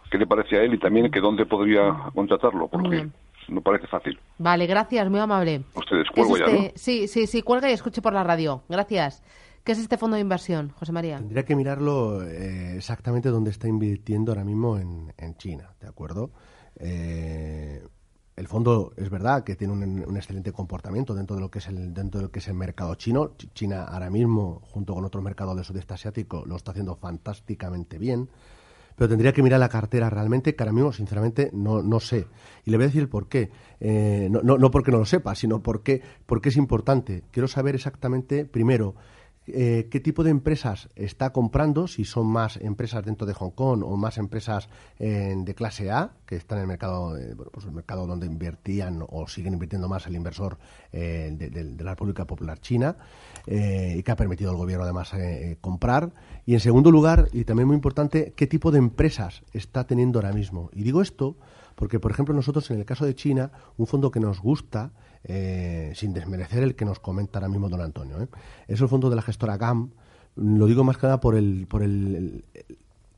¿Qué 0.10 0.18
le 0.18 0.26
parece 0.26 0.58
a 0.58 0.64
él 0.64 0.76
y 0.76 0.80
también 0.80 1.12
que 1.12 1.20
dónde 1.20 1.46
podría 1.46 1.94
contratarlo? 2.14 2.68
Porque 2.68 3.08
no 3.50 3.62
parece 3.62 3.88
fácil. 3.88 4.18
Vale, 4.38 4.66
gracias, 4.68 5.10
muy 5.10 5.20
amable. 5.20 5.64
Ustedes, 5.76 6.10
cuelgo 6.10 6.38
ya, 6.38 6.46
este? 6.46 6.74
Sí, 6.78 7.08
sí, 7.08 7.28
sí, 7.28 7.42
cuelga 7.42 7.70
y 7.70 7.74
escuche 7.74 8.02
por 8.02 8.14
la 8.14 8.24
radio. 8.24 8.64
Gracias. 8.70 9.24
¿Qué 9.64 9.72
es 9.72 9.80
este 9.80 9.98
fondo 9.98 10.16
de 10.16 10.22
inversión, 10.22 10.70
José 10.70 10.92
María? 10.92 11.18
Tendría 11.18 11.44
que 11.44 11.56
mirarlo 11.56 12.24
eh, 12.24 12.78
exactamente 12.78 13.30
dónde 13.30 13.50
está 13.50 13.68
invirtiendo 13.68 14.32
ahora 14.32 14.44
mismo 14.44 14.78
en, 14.78 15.12
en 15.18 15.36
China, 15.38 15.72
¿de 15.82 15.88
acuerdo? 15.88 16.30
Eh, 16.78 17.82
el 18.36 18.48
fondo 18.48 18.94
es 18.98 19.10
verdad 19.10 19.44
que 19.46 19.56
tiene 19.56 19.74
un, 19.74 20.18
excelente 20.18 20.52
comportamiento 20.52 21.14
dentro 21.16 21.38
de 21.38 21.42
lo 21.42 21.50
que 21.50 21.60
es 21.60 21.68
el 21.68 21.94
dentro 21.94 22.20
de 22.20 22.26
lo 22.26 22.32
que 22.32 22.40
es 22.40 22.48
el 22.50 22.56
mercado 22.56 22.96
chino. 22.96 23.32
China 23.54 23.84
ahora 23.84 24.10
mismo, 24.10 24.62
junto 24.66 24.94
con 24.94 25.06
otros 25.06 25.24
mercados 25.24 25.56
del 25.56 25.64
sudeste 25.64 25.94
asiático, 25.94 26.44
lo 26.46 26.58
está 26.58 26.72
haciendo 26.72 26.96
fantásticamente 26.96 27.98
bien. 27.98 28.30
Pero 28.98 29.10
tendría 29.10 29.34
que 29.34 29.44
mirar 29.44 29.60
la 29.60 29.70
cartera 29.70 30.10
realmente, 30.10 30.56
que 30.56 30.64
ahora 30.64 30.72
mismo, 30.72 30.94
sinceramente, 30.94 31.50
no, 31.54 31.82
no 31.82 32.00
sé. 32.00 32.28
Y 32.64 32.72
le 32.72 32.78
voy 32.78 32.86
a 32.86 32.88
decir 32.88 33.10
por 33.10 33.28
qué. 33.28 33.52
Eh, 33.80 34.30
no, 34.32 34.42
no, 34.42 34.58
no 34.58 34.72
porque 34.72 34.92
no 34.92 35.00
lo 35.00 35.06
sepa, 35.06 35.36
sino 35.36 35.62
porque, 35.62 36.02
porque 36.26 36.50
es 36.50 36.58
importante. 36.58 37.24
Quiero 37.32 37.48
saber 37.48 37.76
exactamente, 37.76 38.46
primero, 38.46 38.96
eh, 39.48 39.88
qué 39.92 40.00
tipo 40.00 40.24
de 40.24 40.32
empresas 40.32 40.90
está 40.96 41.32
comprando, 41.32 41.88
si 41.88 42.04
son 42.04 42.26
más 42.28 42.58
empresas 42.58 43.06
dentro 43.06 43.28
de 43.28 43.34
Hong 43.34 43.52
Kong 43.52 43.84
o 43.84 43.96
más 43.96 44.18
empresas 44.18 44.70
de 44.98 45.56
clase 45.56 45.92
A, 45.92 46.12
que 46.26 46.36
están 46.36 46.58
en 46.58 46.64
el 46.64 46.68
mercado, 46.68 47.18
eh, 47.18 47.36
pues 47.52 47.66
el 47.66 47.72
mercado 47.72 48.08
donde 48.08 48.26
invertían 48.26 49.06
o 49.08 49.28
siguen 49.28 49.54
invirtiendo 49.54 49.88
más 49.88 50.08
el 50.08 50.16
inversor 50.16 50.58
eh, 50.92 51.32
de, 51.38 51.84
la 51.84 51.92
República 51.92 52.26
Popular 52.26 52.60
China, 52.60 52.96
y 53.48 54.02
que 54.02 54.12
ha 54.12 54.16
permitido 54.16 54.50
al 54.50 54.58
gobierno 54.58 54.84
además 54.84 55.12
comprar. 55.62 56.12
Y 56.48 56.54
en 56.54 56.60
segundo 56.60 56.90
lugar, 56.90 57.28
y 57.32 57.44
también 57.44 57.68
muy 57.68 57.76
importante, 57.76 58.34
qué 58.36 58.48
tipo 58.48 58.72
de 58.72 58.80
empresas 58.80 59.44
está 59.54 59.86
teniendo 59.86 60.18
ahora 60.18 60.34
mismo. 60.34 60.72
Y 60.74 60.82
digo 60.82 61.02
esto 61.02 61.38
porque, 61.76 62.00
por 62.00 62.12
ejemplo, 62.12 62.34
nosotros 62.34 62.72
en 62.72 62.80
el 62.80 62.86
caso 62.86 63.06
de 63.06 63.14
China, 63.16 63.52
un 63.78 63.86
fondo 63.86 64.10
que 64.10 64.20
nos 64.20 64.40
gusta 64.42 64.92
eh, 65.28 65.92
sin 65.96 66.14
desmerecer 66.14 66.64
el 66.64 66.76
que 66.76 66.86
nos 66.86 67.00
comenta 67.00 67.40
ahora 67.40 67.50
mismo 67.50 67.70
don 67.70 67.82
Antonio. 67.82 68.22
¿eh? 68.22 68.28
Es 68.68 68.80
el 68.82 68.88
fondo 68.88 69.10
de 69.10 69.16
la 69.16 69.22
gestora 69.22 69.58
GAM. 69.58 69.92
Lo 70.36 70.68
digo 70.68 70.84
más 70.84 70.98
que 70.98 71.08
nada 71.08 71.20
por 71.20 71.36
el, 71.36 71.66
por 71.68 71.82
el, 71.82 72.46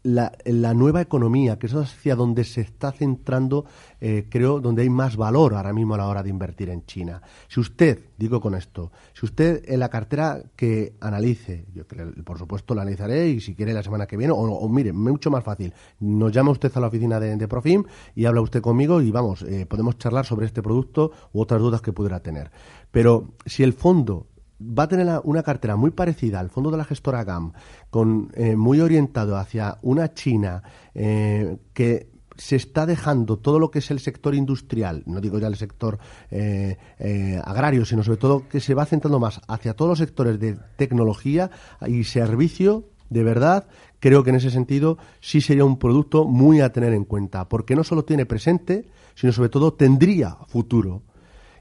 la, 0.07 0.31
la, 0.45 0.73
nueva 0.73 1.01
economía, 1.01 1.59
que 1.59 1.67
es 1.67 1.73
hacia 1.73 2.15
donde 2.15 2.45
se 2.45 2.61
está 2.61 2.93
centrando, 2.93 3.65
eh, 3.99 4.27
creo, 4.29 4.61
donde 4.61 4.83
hay 4.83 4.89
más 4.89 5.17
valor 5.17 5.53
ahora 5.53 5.73
mismo 5.73 5.95
a 5.95 5.97
la 5.97 6.07
hora 6.07 6.23
de 6.23 6.29
invertir 6.29 6.69
en 6.69 6.85
China. 6.85 7.21
Si 7.49 7.59
usted, 7.59 7.99
digo 8.17 8.39
con 8.39 8.55
esto, 8.55 8.91
si 9.13 9.25
usted 9.25 9.65
en 9.67 9.81
la 9.81 9.89
cartera 9.89 10.41
que 10.55 10.93
analice, 11.01 11.65
yo 11.73 11.83
por 12.23 12.37
supuesto 12.37 12.73
la 12.73 12.83
analizaré 12.83 13.27
y 13.29 13.41
si 13.41 13.53
quiere 13.53 13.73
la 13.73 13.83
semana 13.83 14.07
que 14.07 14.15
viene, 14.15 14.33
o, 14.33 14.69
mire, 14.69 14.93
mucho 14.93 15.29
más 15.29 15.43
fácil, 15.43 15.73
nos 15.99 16.31
llama 16.31 16.51
usted 16.51 16.71
a 16.73 16.79
la 16.79 16.87
oficina 16.87 17.19
de, 17.19 17.47
Profim 17.47 17.83
y 18.15 18.25
habla 18.25 18.39
usted 18.39 18.61
conmigo 18.61 19.01
y 19.01 19.11
vamos, 19.11 19.41
eh, 19.41 19.65
podemos 19.65 19.97
charlar 19.97 20.25
sobre 20.25 20.45
este 20.45 20.61
producto 20.61 21.11
u 21.33 21.41
otras 21.41 21.59
dudas 21.59 21.81
que 21.81 21.91
pudiera 21.91 22.21
tener. 22.21 22.49
Pero 22.91 23.33
si 23.45 23.63
el 23.63 23.73
fondo 23.73 24.27
va 24.61 24.83
a 24.83 24.87
tener 24.87 25.07
una 25.23 25.43
cartera 25.43 25.75
muy 25.75 25.91
parecida 25.91 26.39
al 26.39 26.49
fondo 26.49 26.71
de 26.71 26.77
la 26.77 26.85
gestora 26.85 27.23
GAM, 27.23 27.53
con, 27.89 28.31
eh, 28.35 28.55
muy 28.55 28.79
orientado 28.81 29.37
hacia 29.37 29.77
una 29.81 30.13
China 30.13 30.63
eh, 30.93 31.57
que 31.73 32.09
se 32.37 32.55
está 32.55 32.85
dejando 32.85 33.37
todo 33.37 33.57
lo 33.57 33.71
que 33.71 33.79
es 33.79 33.89
el 33.89 33.99
sector 33.99 34.35
industrial, 34.35 35.01
no 35.07 35.19
digo 35.19 35.39
ya 35.39 35.47
el 35.47 35.55
sector 35.55 35.97
eh, 36.29 36.77
agrario, 37.43 37.83
sino 37.83 38.03
sobre 38.03 38.19
todo 38.19 38.47
que 38.47 38.59
se 38.59 38.75
va 38.75 38.85
centrando 38.85 39.19
más 39.19 39.41
hacia 39.47 39.73
todos 39.73 39.89
los 39.89 39.99
sectores 39.99 40.39
de 40.39 40.55
tecnología 40.75 41.49
y 41.87 42.03
servicio, 42.03 42.89
de 43.09 43.23
verdad, 43.23 43.67
creo 43.99 44.23
que 44.23 44.29
en 44.29 44.35
ese 44.35 44.51
sentido 44.51 44.99
sí 45.19 45.41
sería 45.41 45.65
un 45.65 45.79
producto 45.79 46.25
muy 46.25 46.61
a 46.61 46.71
tener 46.71 46.93
en 46.93 47.05
cuenta, 47.05 47.49
porque 47.49 47.75
no 47.75 47.83
solo 47.83 48.05
tiene 48.05 48.27
presente, 48.27 48.85
sino 49.15 49.31
sobre 49.31 49.49
todo 49.49 49.73
tendría 49.73 50.37
futuro. 50.47 51.01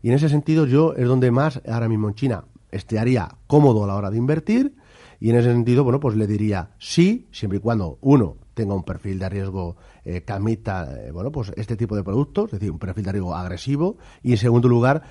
Y 0.02 0.08
en 0.08 0.14
ese 0.14 0.28
sentido 0.28 0.66
yo 0.66 0.92
es 0.94 1.08
donde 1.08 1.30
más 1.30 1.62
ahora 1.66 1.88
mismo 1.88 2.08
en 2.08 2.14
China 2.14 2.44
estaría 2.70 3.36
cómodo 3.46 3.84
a 3.84 3.86
la 3.86 3.94
hora 3.96 4.10
de 4.10 4.18
invertir 4.18 4.76
y 5.20 5.30
en 5.30 5.36
ese 5.36 5.52
sentido, 5.52 5.84
bueno, 5.84 6.00
pues 6.00 6.16
le 6.16 6.26
diría 6.26 6.70
sí, 6.78 7.26
siempre 7.32 7.58
y 7.58 7.60
cuando 7.60 7.98
uno 8.00 8.36
tenga 8.54 8.74
un 8.74 8.84
perfil 8.84 9.18
de 9.18 9.28
riesgo 9.28 9.76
eh, 10.04 10.22
camita, 10.22 10.88
eh, 10.98 11.10
bueno, 11.10 11.30
pues 11.30 11.52
este 11.56 11.76
tipo 11.76 11.96
de 11.96 12.02
productos, 12.02 12.46
es 12.46 12.60
decir, 12.60 12.70
un 12.70 12.78
perfil 12.78 13.04
de 13.04 13.12
riesgo 13.12 13.34
agresivo 13.34 13.96
y 14.22 14.32
en 14.32 14.38
segundo 14.38 14.68
lugar, 14.68 15.02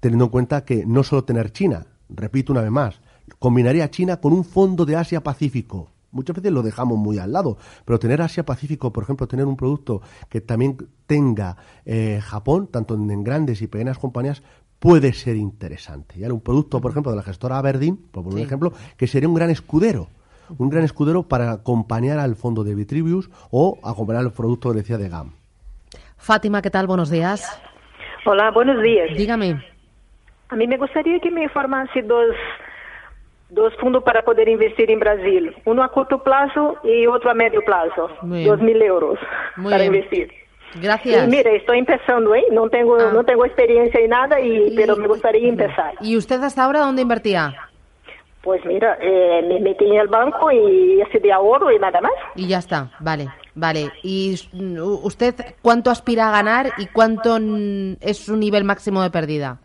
teniendo 0.00 0.26
en 0.26 0.30
cuenta 0.30 0.64
que 0.64 0.84
no 0.86 1.02
solo 1.02 1.24
tener 1.24 1.52
China, 1.52 1.86
repito 2.08 2.52
una 2.52 2.62
vez 2.62 2.70
más, 2.70 3.00
combinaría 3.38 3.90
China 3.90 4.18
con 4.18 4.32
un 4.32 4.44
fondo 4.44 4.84
de 4.84 4.96
Asia-Pacífico. 4.96 5.90
Muchas 6.10 6.36
veces 6.36 6.52
lo 6.52 6.62
dejamos 6.62 6.98
muy 6.98 7.18
al 7.18 7.32
lado, 7.32 7.56
pero 7.86 7.98
tener 7.98 8.20
Asia-Pacífico, 8.20 8.92
por 8.92 9.04
ejemplo, 9.04 9.26
tener 9.26 9.46
un 9.46 9.56
producto 9.56 10.02
que 10.28 10.42
también 10.42 10.76
tenga 11.06 11.56
eh, 11.86 12.20
Japón, 12.22 12.68
tanto 12.70 12.94
en 12.94 13.24
grandes 13.24 13.62
y 13.62 13.66
pequeñas 13.66 13.98
compañías, 13.98 14.42
puede 14.82 15.12
ser 15.12 15.36
interesante. 15.36 16.18
Y 16.18 16.24
ahora 16.24 16.34
un 16.34 16.40
producto, 16.40 16.80
por 16.80 16.90
ejemplo, 16.90 17.12
de 17.12 17.16
la 17.16 17.22
gestora 17.22 17.56
Aberdeen, 17.56 17.96
por 17.96 18.24
poner 18.24 18.40
un 18.40 18.44
ejemplo, 18.44 18.72
que 18.96 19.06
sería 19.06 19.28
un 19.28 19.34
gran 19.34 19.48
escudero 19.48 20.08
un 20.58 20.68
gran 20.68 20.84
escudero 20.84 21.22
para 21.22 21.52
acompañar 21.52 22.18
al 22.18 22.34
fondo 22.34 22.64
de 22.64 22.74
Vitribius 22.74 23.30
o 23.50 23.78
acompañar 23.82 24.24
el 24.24 24.32
producto 24.32 24.70
que 24.70 24.78
decía 24.78 24.98
de 24.98 25.08
GAM. 25.08 25.32
Fátima, 26.18 26.60
¿qué 26.60 26.68
tal? 26.68 26.86
Buenos 26.86 27.10
días. 27.10 27.40
Hola, 28.26 28.50
buenos 28.50 28.82
días. 28.82 29.16
Dígame. 29.16 29.64
A 30.50 30.56
mí 30.56 30.66
me 30.66 30.76
gustaría 30.76 31.18
que 31.20 31.30
me 31.30 31.44
informase 31.44 32.02
dos, 32.02 32.34
dos 33.48 33.72
fondos 33.80 34.02
para 34.02 34.22
poder 34.22 34.48
investir 34.48 34.90
en 34.90 35.00
Brasil. 35.00 35.54
Uno 35.64 35.82
a 35.82 35.90
corto 35.90 36.22
plazo 36.22 36.76
y 36.84 37.06
otro 37.06 37.30
a 37.30 37.34
medio 37.34 37.62
plazo. 37.64 38.10
Dos 38.20 38.60
mil 38.60 38.82
euros 38.82 39.18
para 39.56 39.84
investir. 39.84 40.41
Gracias. 40.80 41.26
Y 41.26 41.30
mire, 41.30 41.56
estoy 41.56 41.78
empezando, 41.78 42.34
¿eh? 42.34 42.44
No 42.50 42.68
tengo, 42.68 42.96
ah. 42.96 43.10
no 43.12 43.24
tengo 43.24 43.44
experiencia 43.44 44.00
en 44.00 44.10
nada, 44.10 44.40
y, 44.40 44.74
pero 44.74 44.96
me 44.96 45.06
gustaría 45.06 45.48
empezar. 45.48 45.94
¿Y 46.00 46.16
usted 46.16 46.42
hasta 46.42 46.64
ahora 46.64 46.80
dónde 46.80 47.02
invertía? 47.02 47.54
Pues 48.42 48.64
mira, 48.64 48.98
eh, 49.00 49.42
me 49.46 49.60
metí 49.60 49.84
en 49.84 50.00
el 50.00 50.08
banco 50.08 50.50
y 50.50 51.00
así 51.02 51.18
de 51.18 51.32
ahorro 51.32 51.70
y 51.70 51.78
nada 51.78 52.00
más. 52.00 52.12
Y 52.34 52.48
ya 52.48 52.58
está, 52.58 52.90
vale, 52.98 53.28
vale. 53.54 53.92
¿Y 54.02 54.34
usted 55.04 55.34
cuánto 55.62 55.90
aspira 55.90 56.28
a 56.28 56.32
ganar 56.32 56.72
y 56.76 56.86
cuánto 56.86 57.38
es 58.00 58.18
su 58.18 58.36
nivel 58.36 58.64
máximo 58.64 59.00
de 59.02 59.10
pérdida? 59.10 59.58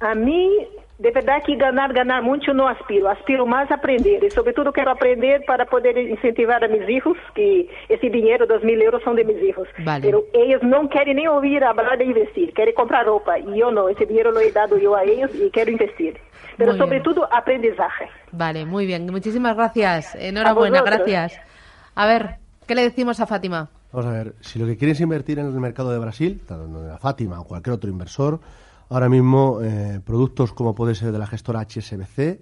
A 0.00 0.14
mí 0.14 0.50
de 0.98 1.10
verdad 1.10 1.42
que 1.44 1.56
ganar, 1.56 1.92
ganar 1.92 2.22
mucho 2.22 2.54
no 2.54 2.68
aspiro, 2.68 3.08
aspiro 3.08 3.46
más 3.46 3.70
a 3.70 3.74
aprender. 3.74 4.24
Y 4.24 4.30
sobre 4.30 4.54
todo 4.54 4.72
quiero 4.72 4.90
aprender 4.90 5.42
para 5.46 5.66
poder 5.66 5.96
incentivar 5.98 6.64
a 6.64 6.68
mis 6.68 6.88
hijos, 6.88 7.16
que 7.34 7.68
ese 7.88 8.08
dinero, 8.08 8.46
dos 8.46 8.62
mil 8.64 8.80
euros 8.80 9.02
son 9.02 9.16
de 9.16 9.24
mis 9.24 9.42
hijos, 9.42 9.68
pero 10.00 10.24
ellos 10.32 10.62
no 10.62 10.88
quieren 10.88 11.16
ni 11.16 11.28
oír 11.28 11.62
hablar 11.64 11.98
de 11.98 12.04
investir, 12.06 12.52
quieren 12.54 12.74
comprar 12.74 13.04
ropa. 13.04 13.38
Y 13.38 13.58
yo 13.58 13.70
no, 13.70 13.88
ese 13.88 14.06
dinero 14.06 14.32
lo 14.32 14.40
he 14.40 14.50
dado 14.52 14.78
yo 14.78 14.96
a 14.96 15.04
ellos 15.04 15.30
y 15.34 15.50
quiero 15.50 15.70
investir, 15.70 16.18
pero 16.56 16.74
sobre 16.76 17.00
todo 17.00 17.28
aprendizaje. 17.32 18.08
Vale, 18.32 18.64
muy 18.64 18.86
bien, 18.86 19.06
muchísimas 19.10 19.54
gracias, 19.54 20.14
enhorabuena, 20.14 20.82
gracias. 20.82 21.38
A 21.94 22.06
ver, 22.06 22.36
¿qué 22.66 22.74
le 22.74 22.82
decimos 22.82 23.20
a 23.20 23.26
Fátima? 23.26 23.68
Vamos 23.92 24.06
a 24.06 24.12
ver, 24.12 24.34
si 24.40 24.58
lo 24.58 24.66
que 24.66 24.76
quieres 24.76 25.00
invertir 25.00 25.38
en 25.38 25.46
el 25.46 25.52
mercado 25.52 25.90
de 25.90 25.98
Brasil, 25.98 26.40
tanto 26.46 26.92
a 26.92 26.98
Fátima 26.98 27.40
o 27.40 27.44
cualquier 27.44 27.74
otro 27.74 27.88
inversor, 27.88 28.40
ahora 28.88 29.08
mismo 29.08 29.60
eh, 29.62 30.00
productos 30.04 30.52
como 30.52 30.74
puede 30.74 30.94
ser 30.94 31.12
de 31.12 31.18
la 31.18 31.26
gestora 31.26 31.60
HSBC, 31.60 32.40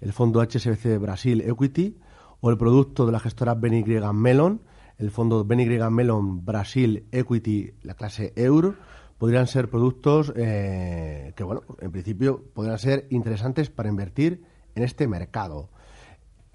el 0.00 0.12
fondo 0.12 0.40
HSBC 0.42 0.98
Brasil 0.98 1.40
Equity 1.40 1.98
o 2.40 2.50
el 2.50 2.58
producto 2.58 3.06
de 3.06 3.12
la 3.12 3.20
gestora 3.20 3.54
BNY 3.54 4.00
Melon, 4.12 4.62
el 4.98 5.10
fondo 5.10 5.44
BNY 5.44 5.78
Melon 5.90 6.44
Brasil 6.44 7.06
Equity, 7.10 7.72
la 7.82 7.94
clase 7.94 8.32
Euro, 8.36 8.74
podrían 9.18 9.46
ser 9.46 9.70
productos 9.70 10.32
eh, 10.36 11.32
que, 11.36 11.44
bueno, 11.44 11.62
en 11.80 11.90
principio 11.90 12.44
podrían 12.52 12.78
ser 12.78 13.06
interesantes 13.10 13.70
para 13.70 13.88
invertir 13.88 14.44
en 14.74 14.82
este 14.82 15.08
mercado. 15.08 15.70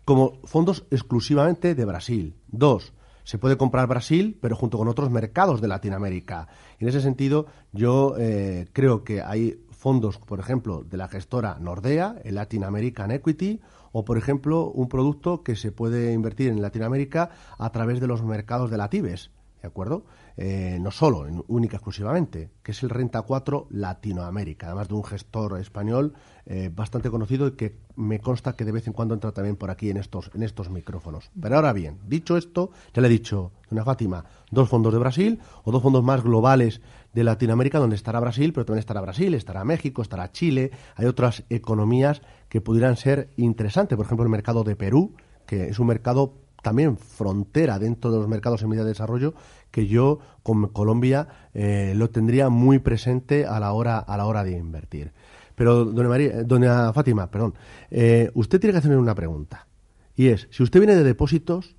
Como 0.06 0.40
fondos 0.44 0.86
exclusivamente 0.92 1.76
de 1.76 1.86
Brasil. 1.86 2.36
Dos, 2.48 2.94
se 3.30 3.38
puede 3.38 3.58
comprar 3.58 3.86
Brasil, 3.86 4.40
pero 4.42 4.56
junto 4.56 4.80
con 4.80 4.88
otros 4.88 5.12
mercados 5.12 5.62
de 5.62 5.68
Latinoamérica. 5.68 6.48
en 6.80 6.88
ese 6.88 7.00
sentido, 7.00 7.46
yo 7.72 8.16
eh, 8.18 8.68
creo 8.74 9.04
que 9.04 9.22
hay 9.22 9.64
fondos, 9.70 10.18
por 10.18 10.40
ejemplo, 10.40 10.84
de 10.84 10.98
la 10.98 11.08
gestora 11.08 11.60
Nordea, 11.60 12.16
el 12.24 12.34
Latin 12.34 12.64
American 12.64 13.12
Equity, 13.12 13.62
o, 13.92 14.04
por 14.04 14.18
ejemplo, 14.18 14.72
un 14.72 14.90
producto 14.90 15.44
que 15.44 15.56
se 15.56 15.72
puede 15.72 16.12
invertir 16.14 16.50
en 16.50 16.60
Latinoamérica 16.60 17.30
a 17.60 17.70
través 17.72 18.00
de 18.00 18.08
los 18.08 18.24
mercados 18.24 18.72
de 18.72 18.78
la 18.78 18.90
Tibes, 18.90 19.30
¿de 19.62 19.68
acuerdo? 19.68 20.06
Eh, 20.42 20.78
no 20.80 20.90
solo, 20.90 21.28
en, 21.28 21.44
única 21.50 21.76
exclusivamente, 21.76 22.50
que 22.64 22.72
es 22.72 22.82
el 22.82 22.90
Renta 22.90 23.24
4 23.24 23.68
Latinoamérica, 23.72 24.68
además 24.68 24.88
de 24.88 24.94
un 24.94 25.04
gestor 25.04 25.60
español 25.60 26.14
eh, 26.46 26.72
bastante 26.74 27.10
conocido 27.10 27.48
y 27.48 27.52
que 27.58 27.76
me 27.98 28.22
consta 28.22 28.56
que 28.56 28.64
de 28.64 28.72
vez 28.72 28.88
en 28.88 28.94
cuando 28.94 29.14
entra 29.14 29.34
también 29.34 29.58
por 29.58 29.70
aquí 29.70 29.90
en 29.90 29.98
estos, 29.98 30.32
en 30.34 30.44
estos 30.44 30.70
micrófonos. 30.70 31.30
Pero 31.42 31.58
ahora 31.58 31.74
bien, 31.74 32.00
dicho 32.08 32.38
esto, 32.38 32.72
ya 32.94 33.02
le 33.02 33.10
he 33.10 33.12
dicho, 33.12 33.52
doña 33.70 33.84
Fátima, 33.84 34.24
dos 34.50 34.70
fondos 34.70 34.94
de 34.94 35.00
Brasil 35.00 35.42
o 35.66 35.74
dos 35.74 35.84
fondos 35.84 36.06
más 36.06 36.24
globales 36.24 36.80
de 37.14 37.26
Latinoamérica 37.26 37.78
donde 37.78 37.98
estará 37.98 38.22
Brasil, 38.22 38.54
pero 38.54 38.64
también 38.64 38.80
estará 38.80 39.02
Brasil, 39.02 39.34
estará 39.34 39.66
México, 39.66 40.02
estará 40.02 40.32
Chile, 40.32 40.72
hay 40.96 41.08
otras 41.08 41.44
economías 41.50 42.22
que 42.48 42.62
pudieran 42.62 42.96
ser 42.96 43.30
interesantes, 43.36 43.98
por 43.98 44.06
ejemplo 44.06 44.24
el 44.24 44.32
mercado 44.32 44.64
de 44.64 44.78
Perú, 44.78 45.16
que 45.46 45.68
es 45.68 45.80
un 45.80 45.88
mercado 45.88 46.36
también 46.62 46.98
frontera 46.98 47.80
dentro 47.80 48.12
de 48.12 48.18
los 48.18 48.28
mercados 48.28 48.62
en 48.62 48.70
medida 48.70 48.84
de 48.84 48.90
desarrollo 48.90 49.34
que 49.72 49.88
yo 49.88 50.20
con 50.44 50.68
Colombia 50.70 51.28
eh, 51.54 51.94
lo 51.96 52.10
tendría 52.10 52.50
muy 52.50 52.80
presente 52.80 53.46
a 53.46 53.60
la 53.60 53.74
hora 53.74 54.00
a 54.00 54.18
la 54.18 54.26
hora 54.26 54.44
de 54.44 54.58
invertir. 54.58 55.12
Pero 55.56 55.86
doña 55.86 56.10
María, 56.10 56.44
doña 56.44 56.94
Fátima, 56.94 57.30
perdón, 57.30 57.54
eh, 57.92 58.32
usted 58.34 58.60
tiene 58.60 58.72
que 58.74 58.80
hacerme 58.80 58.98
una 58.98 59.16
pregunta 59.16 59.68
y 60.16 60.28
es 60.28 60.48
si 60.52 60.64
usted 60.64 60.80
viene 60.80 60.96
de 60.96 61.04
depósitos 61.04 61.76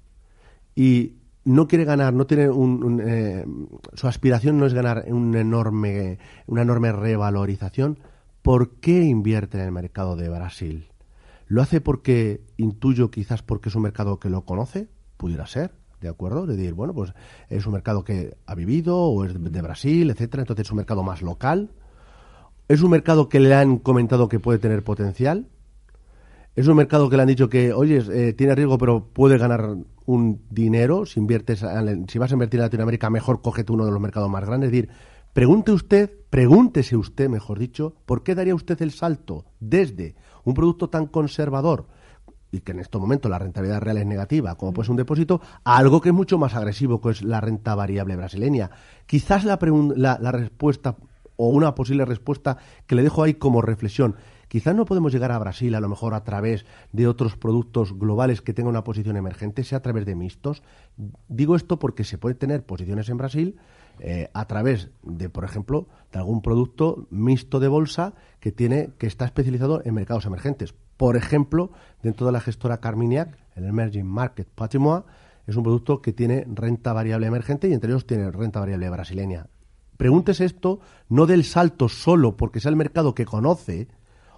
y 0.74 1.16
no 1.44 1.66
quiere 1.66 1.84
ganar, 1.84 2.12
no 2.12 2.26
tiene 2.26 2.48
un, 2.48 3.02
eh, 3.04 3.44
su 3.94 4.06
aspiración 4.06 4.58
no 4.58 4.66
es 4.66 4.74
ganar 4.74 5.04
un 5.08 5.34
enorme, 5.34 6.18
una 6.46 6.62
enorme 6.62 6.92
revalorización, 6.92 7.98
¿por 8.42 8.76
qué 8.76 9.02
invierte 9.02 9.58
en 9.58 9.64
el 9.64 9.72
mercado 9.72 10.16
de 10.16 10.28
Brasil? 10.28 10.89
¿Lo 11.50 11.62
hace 11.62 11.80
porque 11.80 12.42
intuyo 12.58 13.10
quizás 13.10 13.42
porque 13.42 13.70
es 13.70 13.74
un 13.74 13.82
mercado 13.82 14.20
que 14.20 14.30
lo 14.30 14.44
conoce? 14.44 14.86
Pudiera 15.16 15.48
ser, 15.48 15.74
¿de 16.00 16.06
acuerdo? 16.06 16.46
De 16.46 16.54
decir, 16.54 16.74
bueno, 16.74 16.94
pues 16.94 17.12
es 17.48 17.66
un 17.66 17.72
mercado 17.72 18.04
que 18.04 18.36
ha 18.46 18.54
vivido 18.54 18.96
o 18.96 19.24
es 19.24 19.34
de 19.34 19.60
Brasil, 19.60 20.08
etcétera, 20.10 20.44
entonces 20.44 20.68
es 20.68 20.70
un 20.70 20.76
mercado 20.76 21.02
más 21.02 21.22
local. 21.22 21.72
¿Es 22.68 22.82
un 22.82 22.92
mercado 22.92 23.28
que 23.28 23.40
le 23.40 23.52
han 23.52 23.78
comentado 23.78 24.28
que 24.28 24.38
puede 24.38 24.60
tener 24.60 24.84
potencial? 24.84 25.48
¿Es 26.54 26.68
un 26.68 26.76
mercado 26.76 27.10
que 27.10 27.16
le 27.16 27.22
han 27.22 27.28
dicho 27.28 27.48
que, 27.48 27.72
oye, 27.72 28.00
eh, 28.12 28.32
tiene 28.32 28.54
riesgo 28.54 28.78
pero 28.78 29.06
puede 29.06 29.36
ganar 29.36 29.74
un 30.06 30.42
dinero 30.50 31.04
si 31.04 31.18
inviertes, 31.18 31.64
si 32.06 32.18
vas 32.20 32.30
a 32.30 32.34
invertir 32.34 32.60
en 32.60 32.66
Latinoamérica, 32.66 33.10
mejor 33.10 33.42
cógete 33.42 33.72
uno 33.72 33.86
de 33.86 33.90
los 33.90 34.00
mercados 34.00 34.30
más 34.30 34.46
grandes? 34.46 34.68
Es 34.68 34.72
decir, 34.72 34.90
pregunte 35.32 35.72
usted, 35.72 36.12
pregúntese 36.30 36.96
usted, 36.96 37.28
mejor 37.28 37.58
dicho, 37.58 37.96
¿por 38.06 38.22
qué 38.22 38.36
daría 38.36 38.54
usted 38.54 38.80
el 38.82 38.92
salto 38.92 39.46
desde 39.58 40.14
un 40.50 40.54
producto 40.54 40.88
tan 40.90 41.06
conservador 41.06 41.86
y 42.52 42.60
que 42.60 42.72
en 42.72 42.80
estos 42.80 43.00
momentos 43.00 43.30
la 43.30 43.38
rentabilidad 43.38 43.80
real 43.80 43.98
es 43.98 44.06
negativa, 44.06 44.56
como 44.56 44.72
puede 44.72 44.86
ser 44.86 44.92
un 44.92 44.96
depósito, 44.96 45.40
a 45.64 45.76
algo 45.76 46.00
que 46.00 46.08
es 46.08 46.14
mucho 46.14 46.38
más 46.38 46.54
agresivo, 46.54 47.00
que 47.00 47.10
es 47.10 47.22
la 47.22 47.40
renta 47.40 47.74
variable 47.74 48.16
brasileña. 48.16 48.70
Quizás 49.06 49.44
la, 49.44 49.58
la, 50.20 50.32
respuesta 50.32 50.96
o 51.36 51.48
una 51.48 51.74
posible 51.74 52.04
respuesta 52.04 52.58
que 52.86 52.94
le 52.94 53.02
dejo 53.02 53.22
ahí 53.22 53.34
como 53.34 53.62
reflexión. 53.62 54.16
Quizás 54.48 54.74
no 54.74 54.84
podemos 54.84 55.12
llegar 55.12 55.30
a 55.30 55.38
Brasil 55.38 55.76
a 55.76 55.80
lo 55.80 55.88
mejor 55.88 56.12
a 56.12 56.24
través 56.24 56.66
de 56.92 57.06
otros 57.06 57.36
productos 57.36 57.96
globales 57.96 58.42
que 58.42 58.52
tengan 58.52 58.70
una 58.70 58.82
posición 58.82 59.16
emergente, 59.16 59.62
sea 59.62 59.78
a 59.78 59.82
través 59.82 60.04
de 60.06 60.16
mixtos. 60.16 60.64
Digo 61.28 61.54
esto 61.54 61.78
porque 61.78 62.02
se 62.02 62.18
puede 62.18 62.34
tener 62.34 62.64
posiciones 62.64 63.08
en 63.10 63.16
Brasil 63.16 63.60
eh, 64.00 64.30
a 64.32 64.46
través 64.46 64.88
de, 65.02 65.28
por 65.28 65.44
ejemplo, 65.44 65.86
de 66.10 66.18
algún 66.18 66.40
producto 66.40 67.06
mixto 67.10 67.60
de 67.60 67.68
bolsa 67.68 68.14
que 68.40 68.50
tiene 68.50 68.90
que 68.98 69.06
está 69.06 69.26
especializado 69.26 69.82
en 69.84 69.94
mercados 69.94 70.24
emergentes. 70.24 70.74
Por 70.96 71.16
ejemplo, 71.16 71.70
dentro 72.02 72.26
de 72.26 72.32
la 72.32 72.40
gestora 72.40 72.80
Carminiac, 72.80 73.36
el 73.56 73.66
Emerging 73.66 74.06
Market 74.06 74.48
Patrimoine, 74.48 75.04
es 75.46 75.56
un 75.56 75.64
producto 75.64 76.00
que 76.00 76.12
tiene 76.12 76.46
renta 76.48 76.92
variable 76.92 77.26
emergente 77.26 77.68
y 77.68 77.72
entre 77.72 77.90
ellos 77.90 78.06
tiene 78.06 78.30
renta 78.30 78.60
variable 78.60 78.88
brasileña. 78.88 79.48
Pregúntese 79.96 80.46
esto 80.46 80.80
no 81.10 81.26
del 81.26 81.44
salto 81.44 81.90
solo 81.90 82.36
porque 82.36 82.60
sea 82.60 82.70
el 82.70 82.76
mercado 82.76 83.14
que 83.14 83.26
conoce 83.26 83.88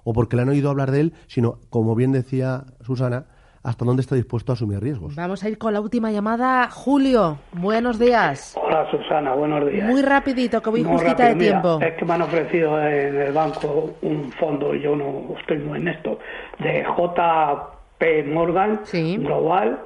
o 0.03 0.13
porque 0.13 0.35
le 0.35 0.43
han 0.43 0.49
oído 0.49 0.71
hablar 0.71 0.91
de 0.91 1.01
él, 1.01 1.15
sino, 1.29 1.61
como 1.71 1.95
bien 1.95 2.11
decía 2.11 2.67
Susana, 2.81 3.27
hasta 3.63 3.85
dónde 3.85 4.03
está 4.03 4.15
dispuesto 4.15 4.53
a 4.53 4.55
asumir 4.55 4.81
riesgos. 4.81 5.15
Vamos 5.15 5.45
a 5.45 5.49
ir 5.49 5.59
con 5.59 5.73
la 5.73 5.81
última 5.81 6.11
llamada. 6.11 6.69
Julio, 6.71 7.39
buenos 7.53 7.99
días. 7.99 8.59
Hola 8.61 8.91
Susana, 8.91 9.35
buenos 9.35 9.71
días. 9.71 9.89
Muy 9.89 10.03
rapidito, 10.03 10.61
que 10.61 10.71
voy 10.71 10.83
justita 10.83 11.29
de 11.29 11.37
tiempo. 11.37 11.79
es 11.81 11.95
que 11.95 12.05
me 12.05 12.15
han 12.15 12.23
ofrecido 12.23 12.81
en 12.81 13.17
el 13.21 13.33
banco 13.33 13.95
un 14.03 14.33
fondo, 14.33 14.75
yo 14.75 14.97
no 14.97 15.35
estoy 15.39 15.59
muy 15.59 15.79
en 15.79 15.89
esto, 15.89 16.19
de 16.59 16.85
JP 16.85 18.27
Morgan 18.33 18.81
Global 19.19 19.81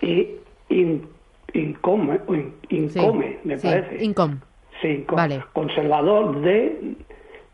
y 0.00 0.28
Income, 0.68 2.20
Income 2.68 3.38
me 3.44 3.58
parece. 3.58 4.04
Income. 4.04 4.36
Sí, 4.82 5.04
vale. 5.08 5.42
conservador 5.52 6.40
de, 6.42 6.96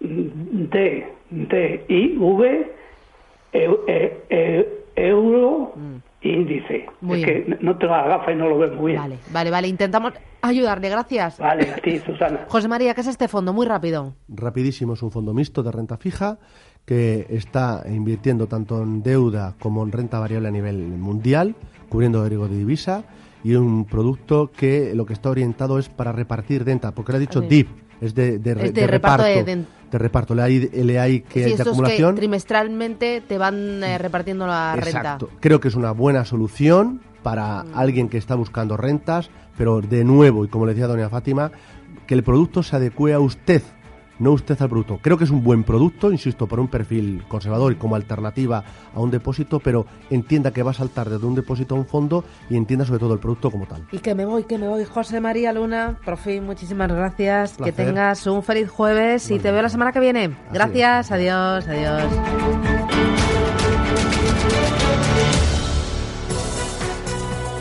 de, 0.00 1.06
de 1.30 1.84
I, 1.88 2.16
V, 2.18 2.72
e, 3.52 3.70
e, 3.86 4.24
e, 4.28 4.81
euro 4.96 5.72
mm. 5.74 6.26
índice. 6.26 6.86
es 7.10 7.24
que 7.24 7.58
no 7.60 7.76
te 7.76 7.86
la 7.86 8.06
gafa 8.06 8.32
y 8.32 8.36
no 8.36 8.48
lo 8.48 8.58
ves 8.58 8.72
muy 8.72 8.92
bien. 8.92 9.02
Vale, 9.02 9.18
vale, 9.32 9.50
vale. 9.50 9.68
Intentamos 9.68 10.12
ayudarle, 10.42 10.88
gracias. 10.88 11.38
Vale, 11.38 11.70
a 11.70 11.76
ti, 11.76 11.98
Susana. 11.98 12.40
José 12.48 12.68
María, 12.68 12.94
¿qué 12.94 13.00
es 13.00 13.06
este 13.06 13.28
fondo? 13.28 13.52
Muy 13.52 13.66
rápido. 13.66 14.14
Rapidísimo, 14.28 14.94
es 14.94 15.02
un 15.02 15.10
fondo 15.10 15.34
mixto 15.34 15.62
de 15.62 15.72
renta 15.72 15.96
fija 15.96 16.38
que 16.84 17.26
está 17.30 17.84
invirtiendo 17.88 18.46
tanto 18.46 18.82
en 18.82 19.02
deuda 19.02 19.54
como 19.60 19.84
en 19.84 19.92
renta 19.92 20.18
variable 20.18 20.48
a 20.48 20.50
nivel 20.50 20.78
mundial, 20.78 21.54
cubriendo 21.88 22.26
riesgo 22.28 22.48
de 22.48 22.58
divisa, 22.58 23.04
y 23.44 23.54
un 23.54 23.84
producto 23.84 24.50
que 24.50 24.94
lo 24.94 25.06
que 25.06 25.12
está 25.12 25.30
orientado 25.30 25.78
es 25.78 25.88
para 25.88 26.12
repartir 26.12 26.64
renta, 26.64 26.92
porque 26.92 27.12
le 27.12 27.18
ha 27.18 27.20
dicho 27.20 27.40
DIP, 27.40 27.68
es 28.02 28.14
de, 28.14 28.38
reparto. 28.86 29.24
De, 29.24 29.98
reparto, 29.98 30.34
le 30.34 30.42
hay, 30.42 30.58
le 30.58 30.98
hay 30.98 31.20
que, 31.20 31.44
sí, 31.44 31.54
de 31.54 31.62
acumulación. 31.62 32.14
Que 32.14 32.20
trimestralmente 32.20 33.22
te 33.26 33.38
van 33.38 33.84
eh, 33.84 33.96
repartiendo 33.98 34.46
la 34.46 34.74
Exacto. 34.76 35.30
Creo 35.38 35.60
que 35.60 35.68
es 35.68 35.76
una 35.76 35.92
buena 35.92 36.24
solución 36.24 37.00
para 37.22 37.62
mm. 37.62 37.78
alguien 37.78 38.08
que 38.08 38.18
está 38.18 38.34
buscando 38.34 38.76
rentas, 38.76 39.30
pero 39.56 39.80
de 39.80 40.02
nuevo, 40.02 40.44
y 40.44 40.48
como 40.48 40.66
le 40.66 40.72
decía 40.72 40.88
doña 40.88 41.08
Fátima, 41.08 41.52
que 42.06 42.14
el 42.14 42.24
producto 42.24 42.64
se 42.64 42.74
adecue 42.74 43.12
a 43.12 43.20
usted 43.20 43.62
no 44.22 44.32
usted 44.32 44.60
al 44.62 44.68
producto. 44.68 45.00
Creo 45.02 45.18
que 45.18 45.24
es 45.24 45.30
un 45.30 45.42
buen 45.42 45.64
producto, 45.64 46.12
insisto, 46.12 46.46
para 46.46 46.62
un 46.62 46.68
perfil 46.68 47.24
conservador 47.28 47.72
y 47.72 47.76
como 47.76 47.96
alternativa 47.96 48.64
a 48.94 49.00
un 49.00 49.10
depósito, 49.10 49.58
pero 49.58 49.84
entienda 50.10 50.52
que 50.52 50.62
va 50.62 50.70
a 50.70 50.74
saltar 50.74 51.10
desde 51.10 51.26
un 51.26 51.34
depósito 51.34 51.74
a 51.74 51.78
un 51.78 51.86
fondo 51.86 52.24
y 52.48 52.56
entienda 52.56 52.84
sobre 52.84 53.00
todo 53.00 53.14
el 53.14 53.18
producto 53.18 53.50
como 53.50 53.66
tal. 53.66 53.86
Y 53.90 53.98
que 53.98 54.14
me 54.14 54.24
voy, 54.24 54.44
que 54.44 54.58
me 54.58 54.68
voy. 54.68 54.84
José 54.84 55.20
María 55.20 55.52
Luna, 55.52 55.98
por 56.04 56.16
fin, 56.16 56.44
muchísimas 56.44 56.88
gracias. 56.88 57.56
Que 57.56 57.72
tengas 57.72 58.26
un 58.26 58.42
feliz 58.42 58.70
jueves 58.70 59.30
y 59.30 59.38
te 59.40 59.50
veo 59.50 59.62
la 59.62 59.68
semana 59.68 59.92
que 59.92 60.00
viene. 60.00 60.36
gracias, 60.52 61.10
adiós, 61.10 61.66
adiós. 61.66 62.04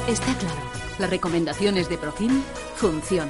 Está 0.08 0.34
claro, 0.34 0.62
las 1.00 1.10
recomendaciones 1.10 1.90
de 1.90 1.98
Profim 1.98 2.42
funcionan 2.76 3.30